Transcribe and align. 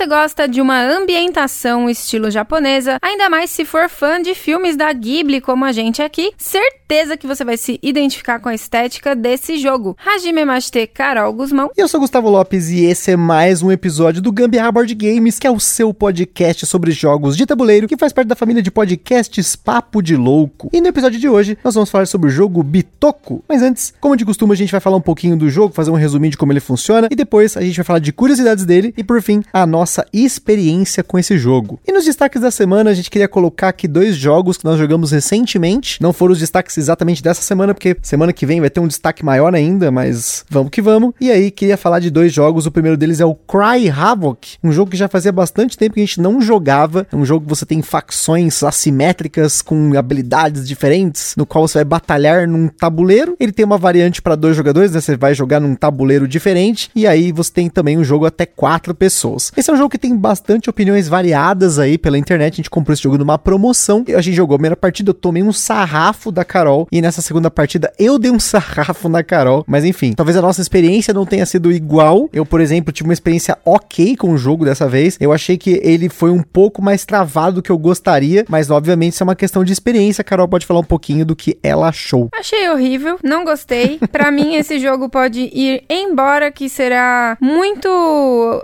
Você 0.00 0.06
gosta 0.06 0.48
de 0.48 0.62
uma 0.62 0.80
ambientação 0.80 1.90
estilo 1.90 2.30
japonesa, 2.30 2.96
ainda 3.02 3.28
mais 3.28 3.50
se 3.50 3.66
for 3.66 3.86
fã 3.86 4.18
de 4.22 4.34
filmes 4.34 4.74
da 4.74 4.90
Ghibli 4.90 5.42
como 5.42 5.62
a 5.62 5.72
gente 5.72 6.00
aqui, 6.00 6.32
certeza 6.38 7.18
que 7.18 7.26
você 7.26 7.44
vai 7.44 7.58
se 7.58 7.78
identificar 7.82 8.38
com 8.38 8.48
a 8.48 8.54
estética 8.54 9.14
desse 9.14 9.58
jogo. 9.58 9.94
Hajime 10.02 10.42
Mashite 10.46 10.86
Carol 10.86 11.34
Guzmão. 11.34 11.70
E 11.76 11.80
eu 11.82 11.86
sou 11.86 12.00
Gustavo 12.00 12.30
Lopes 12.30 12.70
e 12.70 12.86
esse 12.86 13.10
é 13.10 13.16
mais 13.16 13.60
um 13.60 13.70
episódio 13.70 14.22
do 14.22 14.32
Gambiarra 14.32 14.72
Board 14.72 14.94
Games, 14.94 15.38
que 15.38 15.46
é 15.46 15.50
o 15.50 15.60
seu 15.60 15.92
podcast 15.92 16.64
sobre 16.64 16.92
jogos 16.92 17.36
de 17.36 17.44
tabuleiro, 17.44 17.86
que 17.86 17.98
faz 17.98 18.10
parte 18.10 18.28
da 18.28 18.34
família 18.34 18.62
de 18.62 18.70
podcasts 18.70 19.54
Papo 19.54 20.00
de 20.00 20.16
Louco. 20.16 20.70
E 20.72 20.80
no 20.80 20.88
episódio 20.88 21.20
de 21.20 21.28
hoje, 21.28 21.58
nós 21.62 21.74
vamos 21.74 21.90
falar 21.90 22.06
sobre 22.06 22.28
o 22.28 22.30
jogo 22.30 22.62
Bitoku. 22.62 23.44
Mas 23.46 23.60
antes, 23.60 23.92
como 24.00 24.16
de 24.16 24.24
costume, 24.24 24.54
a 24.54 24.56
gente 24.56 24.72
vai 24.72 24.80
falar 24.80 24.96
um 24.96 25.02
pouquinho 25.02 25.36
do 25.36 25.50
jogo, 25.50 25.74
fazer 25.74 25.90
um 25.90 25.94
resuminho 25.94 26.30
de 26.30 26.38
como 26.38 26.52
ele 26.52 26.60
funciona, 26.60 27.06
e 27.10 27.14
depois 27.14 27.54
a 27.54 27.60
gente 27.60 27.76
vai 27.76 27.84
falar 27.84 27.98
de 27.98 28.14
curiosidades 28.14 28.64
dele, 28.64 28.94
e 28.96 29.04
por 29.04 29.20
fim, 29.20 29.42
a 29.52 29.66
nossa 29.66 29.89
experiência 30.12 31.02
com 31.02 31.18
esse 31.18 31.36
jogo. 31.38 31.80
E 31.86 31.92
nos 31.92 32.04
destaques 32.04 32.40
da 32.40 32.50
semana, 32.50 32.90
a 32.90 32.94
gente 32.94 33.10
queria 33.10 33.28
colocar 33.28 33.68
aqui 33.68 33.88
dois 33.88 34.16
jogos 34.16 34.56
que 34.56 34.64
nós 34.64 34.78
jogamos 34.78 35.10
recentemente. 35.10 36.00
Não 36.02 36.12
foram 36.12 36.32
os 36.32 36.38
destaques 36.38 36.76
exatamente 36.78 37.22
dessa 37.22 37.42
semana, 37.42 37.74
porque 37.74 37.96
semana 38.02 38.32
que 38.32 38.46
vem 38.46 38.60
vai 38.60 38.70
ter 38.70 38.80
um 38.80 38.88
destaque 38.88 39.24
maior 39.24 39.54
ainda, 39.54 39.90
mas 39.90 40.44
vamos 40.48 40.70
que 40.70 40.80
vamos. 40.80 41.12
E 41.20 41.30
aí, 41.30 41.50
queria 41.50 41.76
falar 41.76 42.00
de 42.00 42.10
dois 42.10 42.32
jogos. 42.32 42.66
O 42.66 42.70
primeiro 42.70 42.96
deles 42.96 43.20
é 43.20 43.24
o 43.24 43.34
Cry 43.34 43.88
Havoc, 43.88 44.56
um 44.62 44.72
jogo 44.72 44.90
que 44.90 44.96
já 44.96 45.08
fazia 45.08 45.32
bastante 45.32 45.76
tempo 45.76 45.94
que 45.94 46.00
a 46.00 46.04
gente 46.04 46.20
não 46.20 46.40
jogava. 46.40 47.06
É 47.12 47.16
um 47.16 47.24
jogo 47.24 47.44
que 47.44 47.50
você 47.50 47.66
tem 47.66 47.82
facções 47.82 48.62
assimétricas 48.62 49.62
com 49.62 49.96
habilidades 49.96 50.66
diferentes, 50.66 51.34
no 51.36 51.46
qual 51.46 51.66
você 51.66 51.78
vai 51.78 51.84
batalhar 51.84 52.46
num 52.46 52.68
tabuleiro. 52.68 53.36
Ele 53.38 53.52
tem 53.52 53.64
uma 53.64 53.78
variante 53.78 54.22
para 54.22 54.34
dois 54.34 54.56
jogadores, 54.56 54.92
né? 54.92 55.00
Você 55.00 55.16
vai 55.16 55.34
jogar 55.34 55.60
num 55.60 55.74
tabuleiro 55.74 56.28
diferente. 56.28 56.90
E 56.94 57.06
aí 57.06 57.32
você 57.32 57.52
tem 57.52 57.68
também 57.68 57.98
um 57.98 58.04
jogo 58.04 58.26
até 58.26 58.46
quatro 58.46 58.94
pessoas. 58.94 59.52
Esse 59.56 59.70
é 59.70 59.72
um 59.72 59.76
jogo 59.80 59.90
que 59.90 59.98
tem 59.98 60.16
bastante 60.16 60.68
opiniões 60.68 61.08
variadas 61.08 61.78
aí 61.78 61.96
pela 61.96 62.18
internet. 62.18 62.54
A 62.54 62.56
gente 62.56 62.70
comprou 62.70 62.92
esse 62.92 63.02
jogo 63.02 63.16
numa 63.16 63.38
promoção. 63.38 64.04
A 64.14 64.20
gente 64.20 64.34
jogou 64.34 64.54
a 64.54 64.58
primeira 64.58 64.76
partida, 64.76 65.10
eu 65.10 65.14
tomei 65.14 65.42
um 65.42 65.52
sarrafo 65.52 66.30
da 66.30 66.44
Carol. 66.44 66.86
E 66.92 67.00
nessa 67.00 67.22
segunda 67.22 67.50
partida 67.50 67.92
eu 67.98 68.18
dei 68.18 68.30
um 68.30 68.38
sarrafo 68.40 69.08
na 69.08 69.22
Carol. 69.22 69.64
Mas 69.66 69.84
enfim, 69.84 70.12
talvez 70.12 70.36
a 70.36 70.42
nossa 70.42 70.60
experiência 70.60 71.14
não 71.14 71.24
tenha 71.24 71.46
sido 71.46 71.72
igual. 71.72 72.28
Eu, 72.32 72.44
por 72.44 72.60
exemplo, 72.60 72.92
tive 72.92 73.08
uma 73.08 73.14
experiência 73.14 73.56
ok 73.64 74.16
com 74.16 74.32
o 74.32 74.38
jogo 74.38 74.64
dessa 74.64 74.88
vez. 74.88 75.16
Eu 75.18 75.32
achei 75.32 75.56
que 75.56 75.80
ele 75.82 76.08
foi 76.08 76.30
um 76.30 76.42
pouco 76.42 76.82
mais 76.82 77.04
travado 77.04 77.56
do 77.56 77.62
que 77.62 77.70
eu 77.70 77.78
gostaria. 77.78 78.44
Mas 78.48 78.70
obviamente 78.70 79.14
isso 79.14 79.22
é 79.22 79.24
uma 79.24 79.36
questão 79.36 79.64
de 79.64 79.72
experiência. 79.72 80.22
A 80.22 80.24
Carol 80.24 80.48
pode 80.48 80.66
falar 80.66 80.80
um 80.80 80.84
pouquinho 80.84 81.24
do 81.24 81.34
que 81.34 81.58
ela 81.62 81.88
achou. 81.88 82.28
Achei 82.38 82.68
horrível, 82.68 83.18
não 83.24 83.44
gostei. 83.44 83.98
Para 84.12 84.30
mim, 84.30 84.56
esse 84.56 84.78
jogo 84.78 85.08
pode 85.08 85.40
ir 85.40 85.84
embora, 85.88 86.50
que 86.50 86.68
será 86.68 87.38
muito 87.40 87.88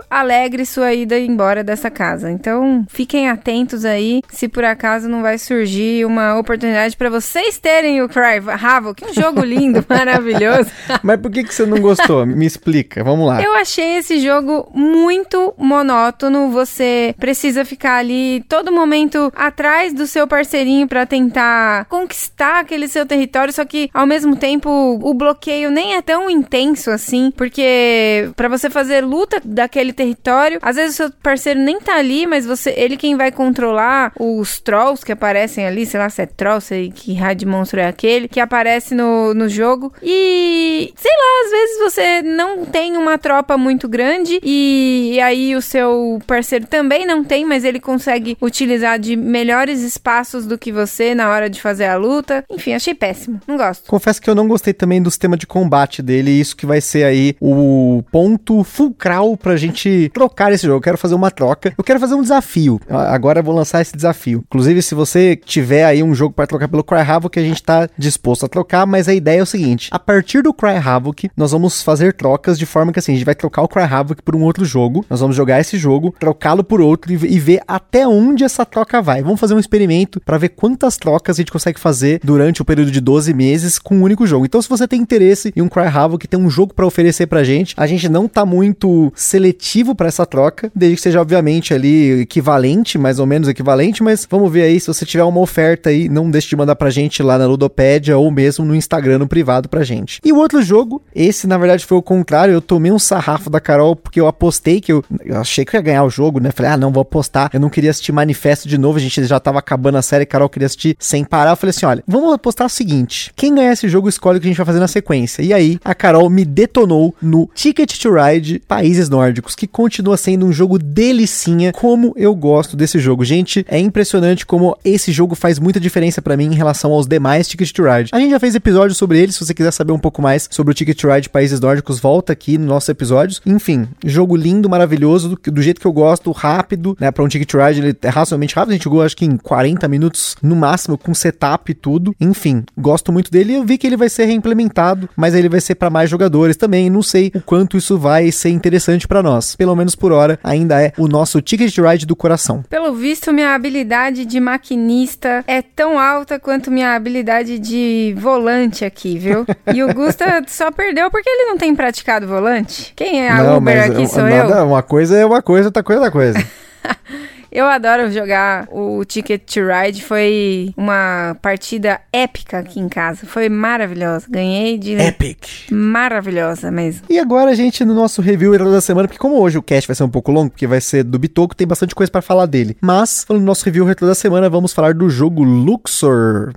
alegre 0.09 0.65
sua 0.65 0.93
ida 0.93 1.06
embora 1.15 1.63
dessa 1.63 1.89
casa. 1.89 2.31
Então, 2.31 2.85
fiquem 2.89 3.29
atentos 3.29 3.85
aí, 3.85 4.21
se 4.29 4.47
por 4.47 4.63
acaso 4.63 5.07
não 5.07 5.21
vai 5.21 5.37
surgir 5.37 6.05
uma 6.05 6.37
oportunidade 6.37 6.95
para 6.97 7.09
vocês 7.09 7.57
terem 7.57 8.01
o 8.01 8.09
Cry 8.09 8.41
Havoc, 8.61 9.03
um 9.03 9.13
jogo 9.13 9.41
lindo, 9.41 9.85
maravilhoso. 9.89 10.69
Mas 11.03 11.19
por 11.19 11.31
que, 11.31 11.43
que 11.43 11.53
você 11.53 11.65
não 11.65 11.79
gostou? 11.79 12.25
Me 12.25 12.45
explica, 12.45 13.03
vamos 13.03 13.27
lá. 13.27 13.41
Eu 13.41 13.55
achei 13.55 13.97
esse 13.97 14.19
jogo 14.19 14.69
muito 14.73 15.53
monótono. 15.57 16.49
Você 16.51 17.15
precisa 17.19 17.63
ficar 17.65 17.97
ali 17.97 18.43
todo 18.47 18.71
momento 18.71 19.31
atrás 19.35 19.93
do 19.93 20.07
seu 20.07 20.27
parceirinho 20.27 20.87
para 20.87 21.05
tentar 21.05 21.85
conquistar 21.85 22.59
aquele 22.59 22.87
seu 22.87 23.05
território, 23.05 23.53
só 23.53 23.65
que 23.65 23.89
ao 23.93 24.05
mesmo 24.05 24.35
tempo 24.35 24.69
o 25.01 25.13
bloqueio 25.13 25.69
nem 25.71 25.95
é 25.95 26.01
tão 26.01 26.29
intenso 26.29 26.91
assim, 26.91 27.31
porque 27.31 28.29
para 28.35 28.47
você 28.47 28.69
fazer 28.69 29.01
luta 29.01 29.41
daquele 29.43 29.93
território, 29.93 30.59
às 30.61 30.75
vezes 30.75 30.95
seu 30.97 31.11
parceiro 31.11 31.59
nem 31.59 31.79
tá 31.79 31.95
ali, 31.95 32.25
mas 32.25 32.45
você, 32.45 32.73
ele 32.75 32.97
quem 32.97 33.15
vai 33.15 33.31
controlar 33.31 34.11
os 34.19 34.59
trolls 34.59 35.05
que 35.05 35.11
aparecem 35.11 35.65
ali, 35.65 35.85
sei 35.85 35.99
lá 35.99 36.09
se 36.09 36.21
é 36.21 36.25
troll, 36.25 36.59
sei 36.59 36.91
que 36.91 37.17
de 37.35 37.45
monstro 37.45 37.79
é 37.79 37.87
aquele, 37.87 38.27
que 38.27 38.39
aparece 38.39 38.95
no, 38.95 39.33
no 39.33 39.47
jogo. 39.47 39.93
E 40.01 40.91
sei 40.95 41.11
lá, 41.11 41.45
às 41.45 41.51
vezes 41.51 41.79
você 41.79 42.21
não 42.23 42.65
tem 42.65 42.97
uma 42.97 43.17
tropa 43.17 43.57
muito 43.57 43.87
grande 43.87 44.39
e, 44.43 45.11
e 45.13 45.21
aí 45.21 45.55
o 45.55 45.61
seu 45.61 46.19
parceiro 46.25 46.65
também 46.65 47.05
não 47.05 47.23
tem, 47.23 47.45
mas 47.45 47.63
ele 47.63 47.79
consegue 47.79 48.37
utilizar 48.41 48.97
de 48.97 49.15
melhores 49.15 49.81
espaços 49.81 50.45
do 50.45 50.57
que 50.57 50.71
você 50.71 51.13
na 51.13 51.29
hora 51.29 51.49
de 51.49 51.61
fazer 51.61 51.85
a 51.85 51.95
luta. 51.95 52.43
Enfim, 52.49 52.73
achei 52.73 52.93
péssimo. 52.93 53.39
Não 53.47 53.57
gosto. 53.57 53.87
Confesso 53.87 54.21
que 54.21 54.29
eu 54.29 54.35
não 54.35 54.47
gostei 54.47 54.73
também 54.73 55.01
do 55.01 55.11
sistema 55.11 55.37
de 55.37 55.45
combate 55.45 56.01
dele, 56.01 56.31
isso 56.31 56.55
que 56.55 56.65
vai 56.65 56.81
ser 56.81 57.03
aí 57.03 57.35
o 57.39 58.03
ponto 58.11 58.63
fulcral 58.63 59.37
pra 59.37 59.55
gente 59.55 60.09
trocar 60.13 60.51
esse 60.51 60.65
jogo. 60.65 60.81
Quero 60.87 60.97
fazer 60.97 61.15
uma 61.15 61.29
troca. 61.29 61.73
Eu 61.77 61.83
quero 61.83 61.99
fazer 61.99 62.15
um 62.15 62.21
desafio. 62.21 62.79
Agora 62.87 63.41
eu 63.41 63.43
vou 63.43 63.53
lançar 63.53 63.81
esse 63.81 63.93
desafio. 63.93 64.41
Inclusive, 64.47 64.81
se 64.81 64.95
você 64.95 65.35
tiver 65.35 65.83
aí 65.83 66.01
um 66.01 66.15
jogo 66.15 66.33
para 66.33 66.47
trocar 66.47 66.69
pelo 66.69 66.81
Cry 66.81 67.01
Havoc, 67.01 67.37
a 67.37 67.43
gente 67.43 67.61
tá 67.61 67.89
disposto 67.97 68.45
a 68.45 68.47
trocar, 68.47 68.85
mas 68.85 69.09
a 69.09 69.13
ideia 69.13 69.41
é 69.41 69.43
o 69.43 69.45
seguinte: 69.45 69.89
a 69.91 69.99
partir 69.99 70.41
do 70.41 70.53
Cry 70.53 70.77
Havoc, 70.77 71.29
nós 71.35 71.51
vamos 71.51 71.83
fazer 71.83 72.13
trocas 72.13 72.57
de 72.57 72.65
forma 72.65 72.93
que 72.93 72.99
assim, 72.99 73.11
a 73.11 73.15
gente 73.15 73.25
vai 73.25 73.35
trocar 73.35 73.63
o 73.63 73.67
Cry 73.67 73.83
Havoc 73.83 74.21
por 74.23 74.33
um 74.33 74.43
outro 74.43 74.63
jogo. 74.63 75.05
Nós 75.09 75.19
vamos 75.19 75.35
jogar 75.35 75.59
esse 75.59 75.77
jogo, 75.77 76.15
trocá-lo 76.17 76.63
por 76.63 76.79
outro 76.79 77.11
e 77.11 77.17
ver 77.17 77.59
até 77.67 78.07
onde 78.07 78.45
essa 78.45 78.65
troca 78.65 79.01
vai. 79.01 79.21
Vamos 79.21 79.41
fazer 79.41 79.55
um 79.55 79.59
experimento 79.59 80.21
para 80.21 80.37
ver 80.37 80.49
quantas 80.49 80.95
trocas 80.95 81.35
a 81.35 81.41
gente 81.41 81.51
consegue 81.51 81.81
fazer 81.81 82.21
durante 82.23 82.61
o 82.61 82.65
período 82.65 82.91
de 82.91 83.01
12 83.01 83.33
meses 83.33 83.77
com 83.77 83.97
um 83.97 84.03
único 84.03 84.25
jogo. 84.25 84.45
Então, 84.45 84.61
se 84.61 84.69
você 84.69 84.87
tem 84.87 85.01
interesse 85.01 85.51
em 85.53 85.61
um 85.61 85.67
Cry 85.67 85.87
Havoc, 85.87 86.25
tem 86.25 86.39
um 86.39 86.49
jogo 86.49 86.73
para 86.73 86.87
oferecer 86.87 87.27
pra 87.27 87.43
gente, 87.43 87.75
a 87.75 87.85
gente 87.85 88.07
não 88.07 88.25
tá 88.25 88.45
muito 88.45 89.11
seletivo 89.13 89.93
para 89.93 90.07
essa 90.07 90.25
troca, 90.25 90.71
desde 90.77 90.95
que 90.95 91.01
seja 91.01 91.21
obviamente 91.21 91.73
ali 91.73 92.21
equivalente, 92.21 92.97
mais 92.97 93.19
ou 93.19 93.25
menos 93.25 93.47
equivalente, 93.47 94.03
mas 94.03 94.27
vamos 94.29 94.51
ver 94.51 94.63
aí 94.63 94.79
se 94.79 94.87
você 94.87 95.05
tiver 95.05 95.23
uma 95.23 95.39
oferta 95.39 95.89
aí, 95.89 96.07
não 96.07 96.29
deixe 96.29 96.49
de 96.49 96.55
mandar 96.55 96.75
pra 96.75 96.89
gente 96.89 97.21
lá 97.21 97.37
na 97.37 97.45
Ludopédia 97.45 98.17
ou 98.17 98.29
mesmo 98.31 98.65
no 98.65 98.75
Instagram 98.75 99.19
no 99.19 99.27
privado 99.27 99.67
pra 99.67 99.83
gente. 99.83 100.19
E 100.23 100.31
o 100.31 100.37
outro 100.37 100.61
jogo, 100.61 101.01
esse 101.13 101.47
na 101.47 101.57
verdade 101.57 101.85
foi 101.85 101.97
o 101.97 102.01
contrário, 102.01 102.53
eu 102.53 102.61
tomei 102.61 102.91
um 102.91 102.99
sarrafo 102.99 103.49
da 103.49 103.59
Carol 103.59 103.95
porque 103.95 104.19
eu 104.19 104.27
apostei 104.27 104.79
que 104.79 104.91
eu, 104.91 105.03
eu 105.25 105.37
achei 105.37 105.65
que 105.65 105.75
eu 105.75 105.79
ia 105.79 105.83
ganhar 105.83 106.03
o 106.03 106.09
jogo, 106.09 106.39
né? 106.39 106.51
Falei, 106.51 106.71
ah, 106.71 106.77
não, 106.77 106.91
vou 106.91 107.01
apostar. 107.01 107.49
Eu 107.53 107.59
não 107.59 107.69
queria 107.69 107.91
assistir 107.91 108.11
Manifesto 108.11 108.67
de 108.67 108.77
novo, 108.77 108.97
a 108.97 109.01
gente 109.01 109.23
já 109.25 109.39
tava 109.39 109.59
acabando 109.59 109.97
a 109.97 110.01
série, 110.01 110.25
Carol 110.25 110.49
queria 110.49 110.65
assistir 110.65 110.95
sem 110.99 111.23
parar. 111.23 111.51
Eu 111.51 111.57
falei 111.57 111.71
assim, 111.71 111.85
olha, 111.85 112.03
vamos 112.07 112.33
apostar 112.33 112.67
o 112.67 112.69
seguinte, 112.69 113.31
quem 113.35 113.53
ganhar 113.53 113.73
esse 113.73 113.87
jogo 113.87 114.09
escolhe 114.09 114.37
o 114.37 114.41
que 114.41 114.47
a 114.47 114.49
gente 114.49 114.57
vai 114.57 114.65
fazer 114.65 114.79
na 114.79 114.87
sequência. 114.87 115.41
E 115.41 115.53
aí, 115.53 115.79
a 115.83 115.93
Carol 115.93 116.29
me 116.29 116.43
detonou 116.43 117.13
no 117.21 117.49
Ticket 117.53 117.97
to 117.99 118.13
Ride 118.13 118.61
Países 118.67 119.09
Nórdicos, 119.09 119.55
que 119.55 119.67
continua 119.67 120.17
sendo 120.17 120.45
um 120.45 120.51
jogo 120.51 120.66
delicinha, 120.75 121.71
como 121.71 122.13
eu 122.15 122.33
gosto 122.33 122.75
desse 122.75 122.97
jogo. 122.97 123.23
Gente, 123.23 123.63
é 123.69 123.77
impressionante 123.77 124.43
como 124.43 124.75
esse 124.83 125.11
jogo 125.11 125.35
faz 125.35 125.59
muita 125.59 125.79
diferença 125.79 126.19
para 126.19 126.35
mim 126.35 126.45
em 126.45 126.55
relação 126.55 126.91
aos 126.91 127.05
demais 127.05 127.47
Ticket 127.47 127.71
to 127.71 127.83
Ride. 127.83 128.09
A 128.11 128.19
gente 128.19 128.31
já 128.31 128.39
fez 128.39 128.55
episódio 128.55 128.95
sobre 128.95 129.19
ele, 129.19 129.31
se 129.31 129.45
você 129.45 129.53
quiser 129.53 129.71
saber 129.71 129.91
um 129.91 129.99
pouco 129.99 130.21
mais 130.21 130.49
sobre 130.51 130.71
o 130.71 130.73
Ticket 130.73 130.99
to 130.99 131.07
Ride 131.07 131.29
Países 131.29 131.59
Nórdicos, 131.59 131.99
volta 131.99 132.33
aqui 132.33 132.57
nos 132.57 132.67
nossos 132.67 132.89
episódios. 132.89 133.41
Enfim, 133.45 133.87
jogo 134.03 134.35
lindo, 134.35 134.67
maravilhoso, 134.67 135.29
do, 135.29 135.51
do 135.51 135.61
jeito 135.61 135.79
que 135.79 135.85
eu 135.85 135.93
gosto, 135.93 136.31
rápido, 136.31 136.97
né, 136.99 137.11
para 137.11 137.23
um 137.23 137.27
Ticket 137.27 137.47
to 137.47 137.57
Ride 137.57 137.79
ele 137.79 137.97
é 138.01 138.09
razoavelmente 138.09 138.55
rápido, 138.55 138.71
a 138.71 138.73
gente 138.73 138.83
jogou 138.83 139.01
acho 139.01 139.15
que 139.15 139.25
em 139.25 139.37
40 139.37 139.87
minutos 139.87 140.35
no 140.41 140.55
máximo, 140.55 140.97
com 140.97 141.13
setup 141.13 141.71
e 141.71 141.75
tudo. 141.75 142.15
Enfim, 142.19 142.63
gosto 142.77 143.11
muito 143.11 143.31
dele 143.31 143.53
e 143.53 143.55
eu 143.55 143.63
vi 143.63 143.77
que 143.77 143.85
ele 143.85 143.97
vai 143.97 144.09
ser 144.09 144.25
reimplementado, 144.25 145.09
mas 145.15 145.35
ele 145.35 145.49
vai 145.49 145.61
ser 145.61 145.75
para 145.75 145.89
mais 145.89 146.09
jogadores 146.09 146.57
também, 146.57 146.89
não 146.89 147.03
sei 147.03 147.31
o 147.33 147.41
quanto 147.41 147.77
isso 147.77 147.97
vai 147.97 148.31
ser 148.31 148.49
interessante 148.49 149.07
para 149.07 149.23
nós. 149.23 149.55
Pelo 149.55 149.75
menos 149.75 149.95
por 149.95 150.11
hora, 150.11 150.39
ainda 150.43 150.56
é 150.71 150.91
o 150.97 151.07
nosso 151.07 151.41
Ticket 151.41 151.77
Ride 151.77 152.05
do 152.05 152.15
coração. 152.15 152.63
Pelo 152.69 152.93
visto, 152.93 153.31
minha 153.33 153.53
habilidade 153.53 154.25
de 154.25 154.39
maquinista 154.39 155.43
é 155.47 155.61
tão 155.61 155.99
alta 155.99 156.39
quanto 156.39 156.71
minha 156.71 156.95
habilidade 156.95 157.59
de 157.59 158.15
volante 158.17 158.83
aqui, 158.85 159.17
viu? 159.17 159.45
E 159.73 159.83
o 159.83 159.93
Gusta 159.93 160.43
só 160.47 160.71
perdeu 160.71 161.11
porque 161.11 161.29
ele 161.29 161.45
não 161.49 161.57
tem 161.57 161.75
praticado 161.75 162.25
volante. 162.27 162.93
Quem 162.95 163.21
é 163.25 163.29
a 163.29 163.43
Não, 163.43 163.57
Uber 163.57 163.83
aqui 163.91 164.07
sou 164.07 164.23
nada- 164.23 164.59
eu. 164.59 164.65
Uma 164.67 164.81
coisa 164.81 165.17
é 165.17 165.25
uma 165.25 165.41
coisa, 165.41 165.67
outra 165.67 165.83
coisa 165.83 166.01
é 166.01 166.05
outra 166.05 166.11
coisa. 166.11 166.47
Eu 167.51 167.65
adoro 167.65 168.11
jogar 168.11 168.67
o 168.71 169.03
Ticket 169.05 169.41
to 169.45 169.61
Ride. 169.61 170.03
Foi 170.03 170.73
uma 170.75 171.35
partida 171.41 172.01
épica 172.11 172.59
aqui 172.59 172.79
em 172.79 172.89
casa. 172.89 173.25
Foi 173.25 173.49
maravilhosa. 173.49 174.25
Ganhei 174.29 174.77
de 174.77 174.93
Epic. 174.93 175.69
maravilhosa 175.71 176.69
mesmo. 176.71 177.03
E 177.09 177.19
agora 177.19 177.51
a 177.51 177.55
gente 177.55 177.83
no 177.85 177.93
nosso 177.93 178.21
review 178.21 178.53
herói 178.53 178.71
da 178.71 178.81
semana, 178.81 179.07
porque 179.07 179.19
como 179.19 179.39
hoje 179.39 179.57
o 179.57 179.63
cast 179.63 179.87
vai 179.87 179.95
ser 179.95 180.03
um 180.03 180.09
pouco 180.09 180.31
longo, 180.31 180.51
porque 180.51 180.67
vai 180.67 180.81
ser 180.81 181.03
do 181.03 181.17
Bitoco, 181.17 181.55
tem 181.55 181.67
bastante 181.67 181.95
coisa 181.95 182.11
pra 182.11 182.21
falar 182.21 182.45
dele. 182.45 182.77
Mas, 182.81 183.23
falando 183.23 183.43
do 183.43 183.45
nosso 183.45 183.65
review 183.65 183.85
retro 183.85 184.05
da 184.05 184.15
semana, 184.15 184.49
vamos 184.49 184.73
falar 184.73 184.93
do 184.93 185.09
jogo 185.09 185.43
Luxor. 185.43 186.53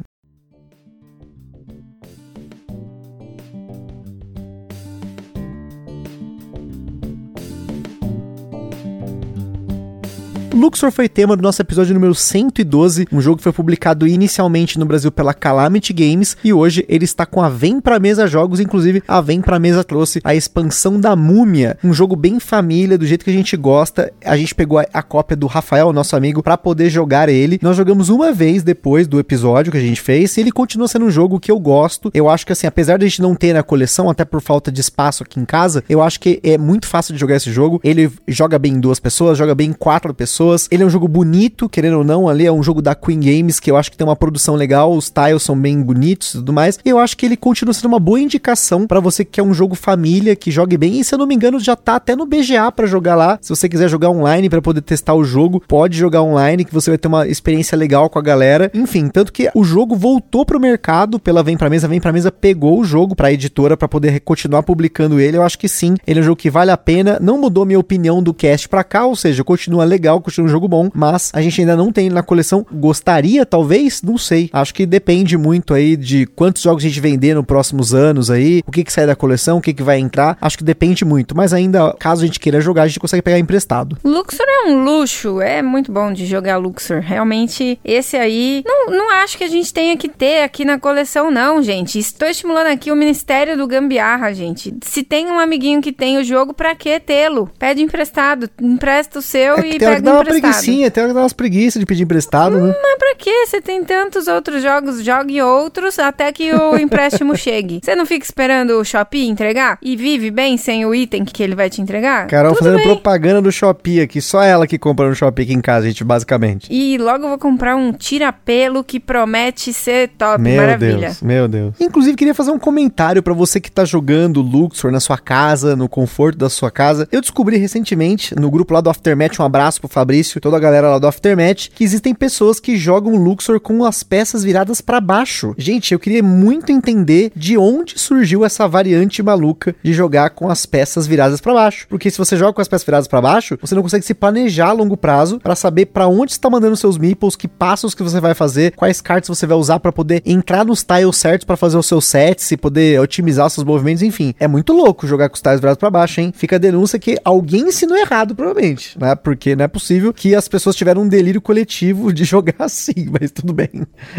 Luxor 10.60 10.92
foi 10.92 11.08
tema 11.08 11.34
do 11.34 11.42
nosso 11.42 11.62
episódio 11.62 11.94
número 11.94 12.14
112, 12.14 13.08
um 13.10 13.18
jogo 13.18 13.38
que 13.38 13.42
foi 13.42 13.52
publicado 13.52 14.06
inicialmente 14.06 14.78
no 14.78 14.84
Brasil 14.84 15.10
pela 15.10 15.32
Calamity 15.32 15.90
Games 15.90 16.36
e 16.44 16.52
hoje 16.52 16.84
ele 16.86 17.06
está 17.06 17.24
com 17.24 17.40
a 17.40 17.48
Vem 17.48 17.80
Pra 17.80 17.98
Mesa 17.98 18.26
Jogos, 18.26 18.60
inclusive 18.60 19.02
a 19.08 19.22
Vem 19.22 19.40
Pra 19.40 19.58
Mesa 19.58 19.82
trouxe 19.82 20.20
a 20.22 20.34
expansão 20.34 21.00
da 21.00 21.16
Múmia, 21.16 21.78
um 21.82 21.94
jogo 21.94 22.14
bem 22.14 22.38
família, 22.38 22.98
do 22.98 23.06
jeito 23.06 23.24
que 23.24 23.30
a 23.30 23.32
gente 23.32 23.56
gosta. 23.56 24.12
A 24.22 24.36
gente 24.36 24.54
pegou 24.54 24.78
a, 24.78 24.84
a 24.92 25.02
cópia 25.02 25.34
do 25.34 25.46
Rafael, 25.46 25.94
nosso 25.94 26.14
amigo, 26.14 26.42
para 26.42 26.58
poder 26.58 26.90
jogar 26.90 27.30
ele. 27.30 27.58
Nós 27.62 27.74
jogamos 27.74 28.10
uma 28.10 28.30
vez 28.30 28.62
depois 28.62 29.08
do 29.08 29.18
episódio 29.18 29.72
que 29.72 29.78
a 29.78 29.80
gente 29.80 30.02
fez 30.02 30.36
e 30.36 30.40
ele 30.40 30.52
continua 30.52 30.88
sendo 30.88 31.06
um 31.06 31.10
jogo 31.10 31.40
que 31.40 31.50
eu 31.50 31.58
gosto. 31.58 32.10
Eu 32.12 32.28
acho 32.28 32.44
que 32.44 32.52
assim, 32.52 32.66
apesar 32.66 32.98
de 32.98 33.06
a 33.06 33.08
gente 33.08 33.22
não 33.22 33.34
ter 33.34 33.54
na 33.54 33.62
coleção, 33.62 34.10
até 34.10 34.26
por 34.26 34.42
falta 34.42 34.70
de 34.70 34.82
espaço 34.82 35.22
aqui 35.22 35.40
em 35.40 35.46
casa, 35.46 35.82
eu 35.88 36.02
acho 36.02 36.20
que 36.20 36.38
é 36.44 36.58
muito 36.58 36.86
fácil 36.86 37.14
de 37.14 37.20
jogar 37.20 37.36
esse 37.36 37.50
jogo. 37.50 37.80
Ele 37.82 38.12
joga 38.28 38.58
bem 38.58 38.74
em 38.74 38.80
duas 38.80 39.00
pessoas, 39.00 39.38
joga 39.38 39.54
bem 39.54 39.70
em 39.70 39.72
quatro 39.72 40.12
pessoas. 40.12 40.49
Ele 40.70 40.82
é 40.82 40.86
um 40.86 40.90
jogo 40.90 41.08
bonito, 41.08 41.68
querendo 41.68 41.98
ou 41.98 42.04
não, 42.04 42.28
ali 42.28 42.46
é 42.46 42.52
um 42.52 42.62
jogo 42.62 42.82
da 42.82 42.94
Queen 42.94 43.20
Games 43.20 43.60
que 43.60 43.70
eu 43.70 43.76
acho 43.76 43.90
que 43.90 43.96
tem 43.96 44.06
uma 44.06 44.16
produção 44.16 44.54
legal, 44.54 44.92
os 44.92 45.10
tiles 45.10 45.42
são 45.42 45.58
bem 45.58 45.80
bonitos 45.80 46.30
e 46.30 46.38
tudo 46.38 46.52
mais. 46.52 46.78
E 46.84 46.88
eu 46.88 46.98
acho 46.98 47.16
que 47.16 47.26
ele 47.26 47.36
continua 47.36 47.74
sendo 47.74 47.88
uma 47.88 48.00
boa 48.00 48.20
indicação 48.20 48.86
para 48.86 49.00
você 49.00 49.24
que 49.24 49.32
quer 49.32 49.42
um 49.42 49.54
jogo 49.54 49.74
família, 49.74 50.36
que 50.36 50.50
jogue 50.50 50.76
bem. 50.76 51.00
E 51.00 51.04
se 51.04 51.14
eu 51.14 51.18
não 51.18 51.26
me 51.26 51.34
engano, 51.34 51.58
já 51.60 51.76
tá 51.76 51.96
até 51.96 52.16
no 52.16 52.26
BGA 52.26 52.70
para 52.72 52.86
jogar 52.86 53.14
lá. 53.14 53.38
Se 53.40 53.50
você 53.50 53.68
quiser 53.68 53.88
jogar 53.88 54.10
online 54.10 54.48
para 54.48 54.62
poder 54.62 54.80
testar 54.80 55.14
o 55.14 55.24
jogo, 55.24 55.62
pode 55.66 55.96
jogar 55.96 56.22
online 56.22 56.64
que 56.64 56.74
você 56.74 56.90
vai 56.90 56.98
ter 56.98 57.08
uma 57.08 57.26
experiência 57.26 57.76
legal 57.76 58.08
com 58.08 58.18
a 58.18 58.22
galera. 58.22 58.70
Enfim, 58.74 59.08
tanto 59.08 59.32
que 59.32 59.50
o 59.54 59.64
jogo 59.64 59.94
voltou 59.94 60.44
pro 60.44 60.60
mercado 60.60 61.18
pela 61.18 61.42
Vem 61.42 61.56
Pra 61.56 61.70
Mesa. 61.70 61.88
Vem 61.88 62.00
Pra 62.00 62.12
Mesa 62.12 62.32
pegou 62.32 62.80
o 62.80 62.84
jogo 62.84 63.14
pra 63.14 63.32
editora 63.32 63.76
para 63.76 63.88
poder 63.88 64.20
continuar 64.20 64.62
publicando 64.62 65.20
ele. 65.20 65.36
Eu 65.36 65.42
acho 65.42 65.58
que 65.58 65.68
sim, 65.68 65.94
ele 66.06 66.20
é 66.20 66.22
um 66.22 66.24
jogo 66.24 66.36
que 66.36 66.50
vale 66.50 66.70
a 66.70 66.76
pena. 66.76 67.18
Não 67.20 67.38
mudou 67.38 67.64
minha 67.64 67.78
opinião 67.78 68.22
do 68.22 68.32
cast 68.32 68.68
pra 68.68 68.84
cá, 68.84 69.06
ou 69.06 69.16
seja, 69.16 69.44
continua 69.44 69.84
legal, 69.84 70.20
continua 70.20 70.39
um 70.42 70.48
jogo 70.48 70.68
bom, 70.68 70.88
mas 70.94 71.30
a 71.34 71.40
gente 71.40 71.60
ainda 71.60 71.76
não 71.76 71.92
tem 71.92 72.06
ele 72.06 72.14
na 72.14 72.22
coleção. 72.22 72.66
Gostaria, 72.72 73.44
talvez? 73.46 74.02
Não 74.02 74.18
sei. 74.18 74.50
Acho 74.52 74.74
que 74.74 74.86
depende 74.86 75.36
muito 75.36 75.74
aí 75.74 75.96
de 75.96 76.26
quantos 76.26 76.62
jogos 76.62 76.84
a 76.84 76.88
gente 76.88 77.00
vender 77.00 77.34
nos 77.34 77.44
próximos 77.44 77.94
anos 77.94 78.30
aí, 78.30 78.62
o 78.66 78.72
que 78.72 78.84
que 78.84 78.92
sai 78.92 79.06
da 79.06 79.16
coleção, 79.16 79.58
o 79.58 79.60
que 79.60 79.74
que 79.74 79.82
vai 79.82 79.98
entrar. 79.98 80.36
Acho 80.40 80.58
que 80.58 80.64
depende 80.64 81.04
muito, 81.04 81.36
mas 81.36 81.52
ainda, 81.52 81.94
caso 81.98 82.22
a 82.22 82.26
gente 82.26 82.40
queira 82.40 82.60
jogar, 82.60 82.82
a 82.82 82.86
gente 82.86 83.00
consegue 83.00 83.22
pegar 83.22 83.38
emprestado. 83.38 83.98
Luxor 84.04 84.46
é 84.48 84.68
um 84.68 84.84
luxo, 84.84 85.40
é 85.40 85.62
muito 85.62 85.92
bom 85.92 86.12
de 86.12 86.26
jogar 86.26 86.56
Luxor. 86.56 87.00
Realmente, 87.00 87.78
esse 87.84 88.16
aí, 88.16 88.62
não, 88.66 88.86
não 88.86 89.10
acho 89.10 89.36
que 89.36 89.44
a 89.44 89.48
gente 89.48 89.72
tenha 89.72 89.96
que 89.96 90.08
ter 90.08 90.42
aqui 90.42 90.64
na 90.64 90.78
coleção, 90.78 91.30
não, 91.30 91.62
gente. 91.62 91.98
Estou 91.98 92.28
estimulando 92.28 92.68
aqui 92.68 92.92
o 92.92 92.96
Ministério 92.96 93.56
do 93.56 93.66
Gambiarra, 93.66 94.32
gente. 94.32 94.74
Se 94.82 95.02
tem 95.02 95.26
um 95.26 95.38
amiguinho 95.38 95.80
que 95.80 95.92
tem 95.92 96.18
o 96.18 96.24
jogo, 96.24 96.54
pra 96.54 96.74
que 96.74 96.98
tê-lo? 97.00 97.50
Pede 97.58 97.82
emprestado, 97.82 98.48
empresta 98.60 99.18
o 99.18 99.22
seu 99.22 99.56
É 99.58 99.68
e 99.68 99.78
pega 99.78 100.00
dá 100.00 100.19
uma 100.20 100.30
preguicinha, 100.30 100.90
tem 100.90 101.06
umas 101.06 101.32
preguiças 101.32 101.80
de 101.80 101.86
pedir 101.86 102.02
emprestado, 102.02 102.58
né? 102.60 102.74
Mas 102.82 102.98
pra 102.98 103.14
quê? 103.16 103.46
Você 103.46 103.60
tem 103.60 103.84
tantos 103.84 104.26
outros 104.26 104.62
jogos, 104.62 105.02
jogue 105.04 105.40
outros 105.42 105.98
até 105.98 106.32
que 106.32 106.52
o 106.52 106.76
empréstimo 106.78 107.36
chegue. 107.36 107.80
Você 107.82 107.94
não 107.94 108.06
fica 108.06 108.24
esperando 108.24 108.78
o 108.78 108.84
Shopee 108.84 109.26
entregar? 109.28 109.78
E 109.82 109.96
vive 109.96 110.30
bem 110.30 110.56
sem 110.56 110.84
o 110.84 110.94
item 110.94 111.24
que 111.24 111.42
ele 111.42 111.54
vai 111.54 111.68
te 111.70 111.80
entregar? 111.80 112.26
Carol 112.26 112.52
Tudo 112.52 112.64
fazendo 112.64 112.76
bem. 112.78 112.86
propaganda 112.86 113.42
do 113.42 113.50
Shopee 113.52 114.00
aqui, 114.00 114.20
só 114.20 114.42
ela 114.42 114.66
que 114.66 114.78
compra 114.78 115.08
no 115.08 115.14
Shopee 115.14 115.42
aqui 115.44 115.52
em 115.54 115.60
casa, 115.60 115.86
gente, 115.86 116.04
basicamente. 116.04 116.66
E 116.70 116.98
logo 116.98 117.24
eu 117.24 117.28
vou 117.30 117.38
comprar 117.38 117.76
um 117.76 117.92
tira-pelo 117.92 118.84
que 118.84 119.00
promete 119.00 119.72
ser 119.72 120.08
top. 120.18 120.40
Meu 120.42 120.56
Maravilha. 120.56 121.08
Deus, 121.08 121.22
meu 121.22 121.48
Deus. 121.48 121.74
Inclusive, 121.80 122.16
queria 122.16 122.34
fazer 122.34 122.50
um 122.50 122.58
comentário 122.58 123.22
pra 123.22 123.32
você 123.34 123.60
que 123.60 123.70
tá 123.70 123.84
jogando 123.84 124.40
Luxor 124.42 124.90
na 124.90 125.00
sua 125.00 125.18
casa, 125.18 125.74
no 125.74 125.88
conforto 125.88 126.38
da 126.38 126.48
sua 126.50 126.70
casa. 126.70 127.08
Eu 127.10 127.20
descobri 127.20 127.56
recentemente, 127.56 128.34
no 128.34 128.50
grupo 128.50 128.74
lá 128.74 128.80
do 128.80 128.90
Aftermath, 128.90 129.38
um 129.40 129.44
abraço 129.44 129.80
pro 129.80 129.88
Fabrício 129.88 130.09
e 130.12 130.40
toda 130.40 130.56
a 130.56 130.60
galera 130.60 130.90
lá 130.90 130.98
do 130.98 131.06
Aftermath, 131.06 131.68
que 131.74 131.84
existem 131.84 132.14
pessoas 132.14 132.60
que 132.60 132.76
jogam 132.76 133.16
Luxor 133.16 133.60
com 133.60 133.84
as 133.84 134.02
peças 134.02 134.42
viradas 134.42 134.80
pra 134.80 135.00
baixo. 135.00 135.54
Gente, 135.56 135.92
eu 135.92 135.98
queria 135.98 136.22
muito 136.22 136.72
entender 136.72 137.32
de 137.34 137.56
onde 137.56 137.98
surgiu 137.98 138.44
essa 138.44 138.66
variante 138.66 139.22
maluca 139.22 139.74
de 139.82 139.92
jogar 139.92 140.30
com 140.30 140.48
as 140.48 140.66
peças 140.66 141.06
viradas 141.06 141.40
pra 141.40 141.54
baixo. 141.54 141.86
Porque 141.88 142.10
se 142.10 142.18
você 142.18 142.36
joga 142.36 142.52
com 142.52 142.60
as 142.60 142.68
peças 142.68 142.84
viradas 142.84 143.08
pra 143.08 143.20
baixo, 143.20 143.58
você 143.60 143.74
não 143.74 143.82
consegue 143.82 144.04
se 144.04 144.14
planejar 144.14 144.68
a 144.68 144.72
longo 144.72 144.96
prazo 144.96 145.38
pra 145.38 145.54
saber 145.54 145.86
pra 145.86 146.06
onde 146.06 146.32
está 146.32 146.48
mandando 146.48 146.76
seus 146.76 146.96
meeples, 146.96 147.36
que 147.36 147.48
passos 147.48 147.94
que 147.94 148.02
você 148.02 148.20
vai 148.20 148.34
fazer, 148.34 148.72
quais 148.72 149.00
cartas 149.00 149.28
você 149.28 149.46
vai 149.46 149.56
usar 149.56 149.80
pra 149.80 149.92
poder 149.92 150.22
entrar 150.24 150.64
nos 150.64 150.82
tiles 150.82 151.16
certos 151.16 151.44
pra 151.44 151.56
fazer 151.56 151.76
os 151.76 151.86
seus 151.86 152.04
sets 152.04 152.50
e 152.50 152.56
poder 152.56 153.00
otimizar 153.00 153.50
seus 153.50 153.64
movimentos, 153.64 154.02
enfim. 154.02 154.34
É 154.38 154.48
muito 154.48 154.72
louco 154.72 155.06
jogar 155.06 155.28
com 155.28 155.34
os 155.34 155.42
tiles 155.42 155.60
virados 155.60 155.78
pra 155.78 155.90
baixo, 155.90 156.20
hein? 156.20 156.32
Fica 156.34 156.56
a 156.56 156.58
denúncia 156.58 156.98
que 156.98 157.18
alguém 157.24 157.68
ensinou 157.68 157.96
errado, 157.96 158.34
provavelmente, 158.34 158.98
né? 158.98 159.14
Porque 159.14 159.54
não 159.54 159.64
é 159.64 159.68
possível 159.68 159.99
que 160.12 160.34
as 160.34 160.48
pessoas 160.48 160.74
tiveram 160.74 161.02
um 161.02 161.08
delírio 161.08 161.40
coletivo 161.40 162.12
de 162.12 162.24
jogar 162.24 162.54
assim, 162.58 163.08
mas 163.20 163.30
tudo 163.30 163.52
bem. 163.52 163.68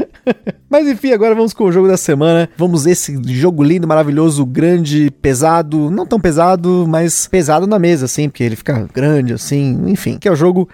mas 0.70 0.88
enfim, 0.88 1.12
agora 1.12 1.36
vamos 1.36 1.54
com 1.54 1.66
o 1.66 1.72
jogo 1.72 1.88
da 1.88 1.98
semana. 1.98 2.50
Vamos 2.58 2.86
esse 2.86 3.20
jogo 3.34 3.64
lindo, 3.64 3.88
maravilhoso, 3.88 4.46
grande, 4.46 5.12
pesado, 5.22 5.90
não 5.90 6.06
tão 6.06 6.20
pesado, 6.20 6.86
mas 6.88 7.28
pesado 7.28 7.68
na 7.68 7.80
mesa, 7.80 8.06
assim, 8.06 8.30
porque 8.30 8.44
ele 8.44 8.56
fica 8.56 8.88
grande, 8.94 9.34
assim, 9.34 9.90
enfim, 9.90 10.18
que 10.18 10.28
é 10.28 10.32
o 10.32 10.36
jogo 10.36 10.70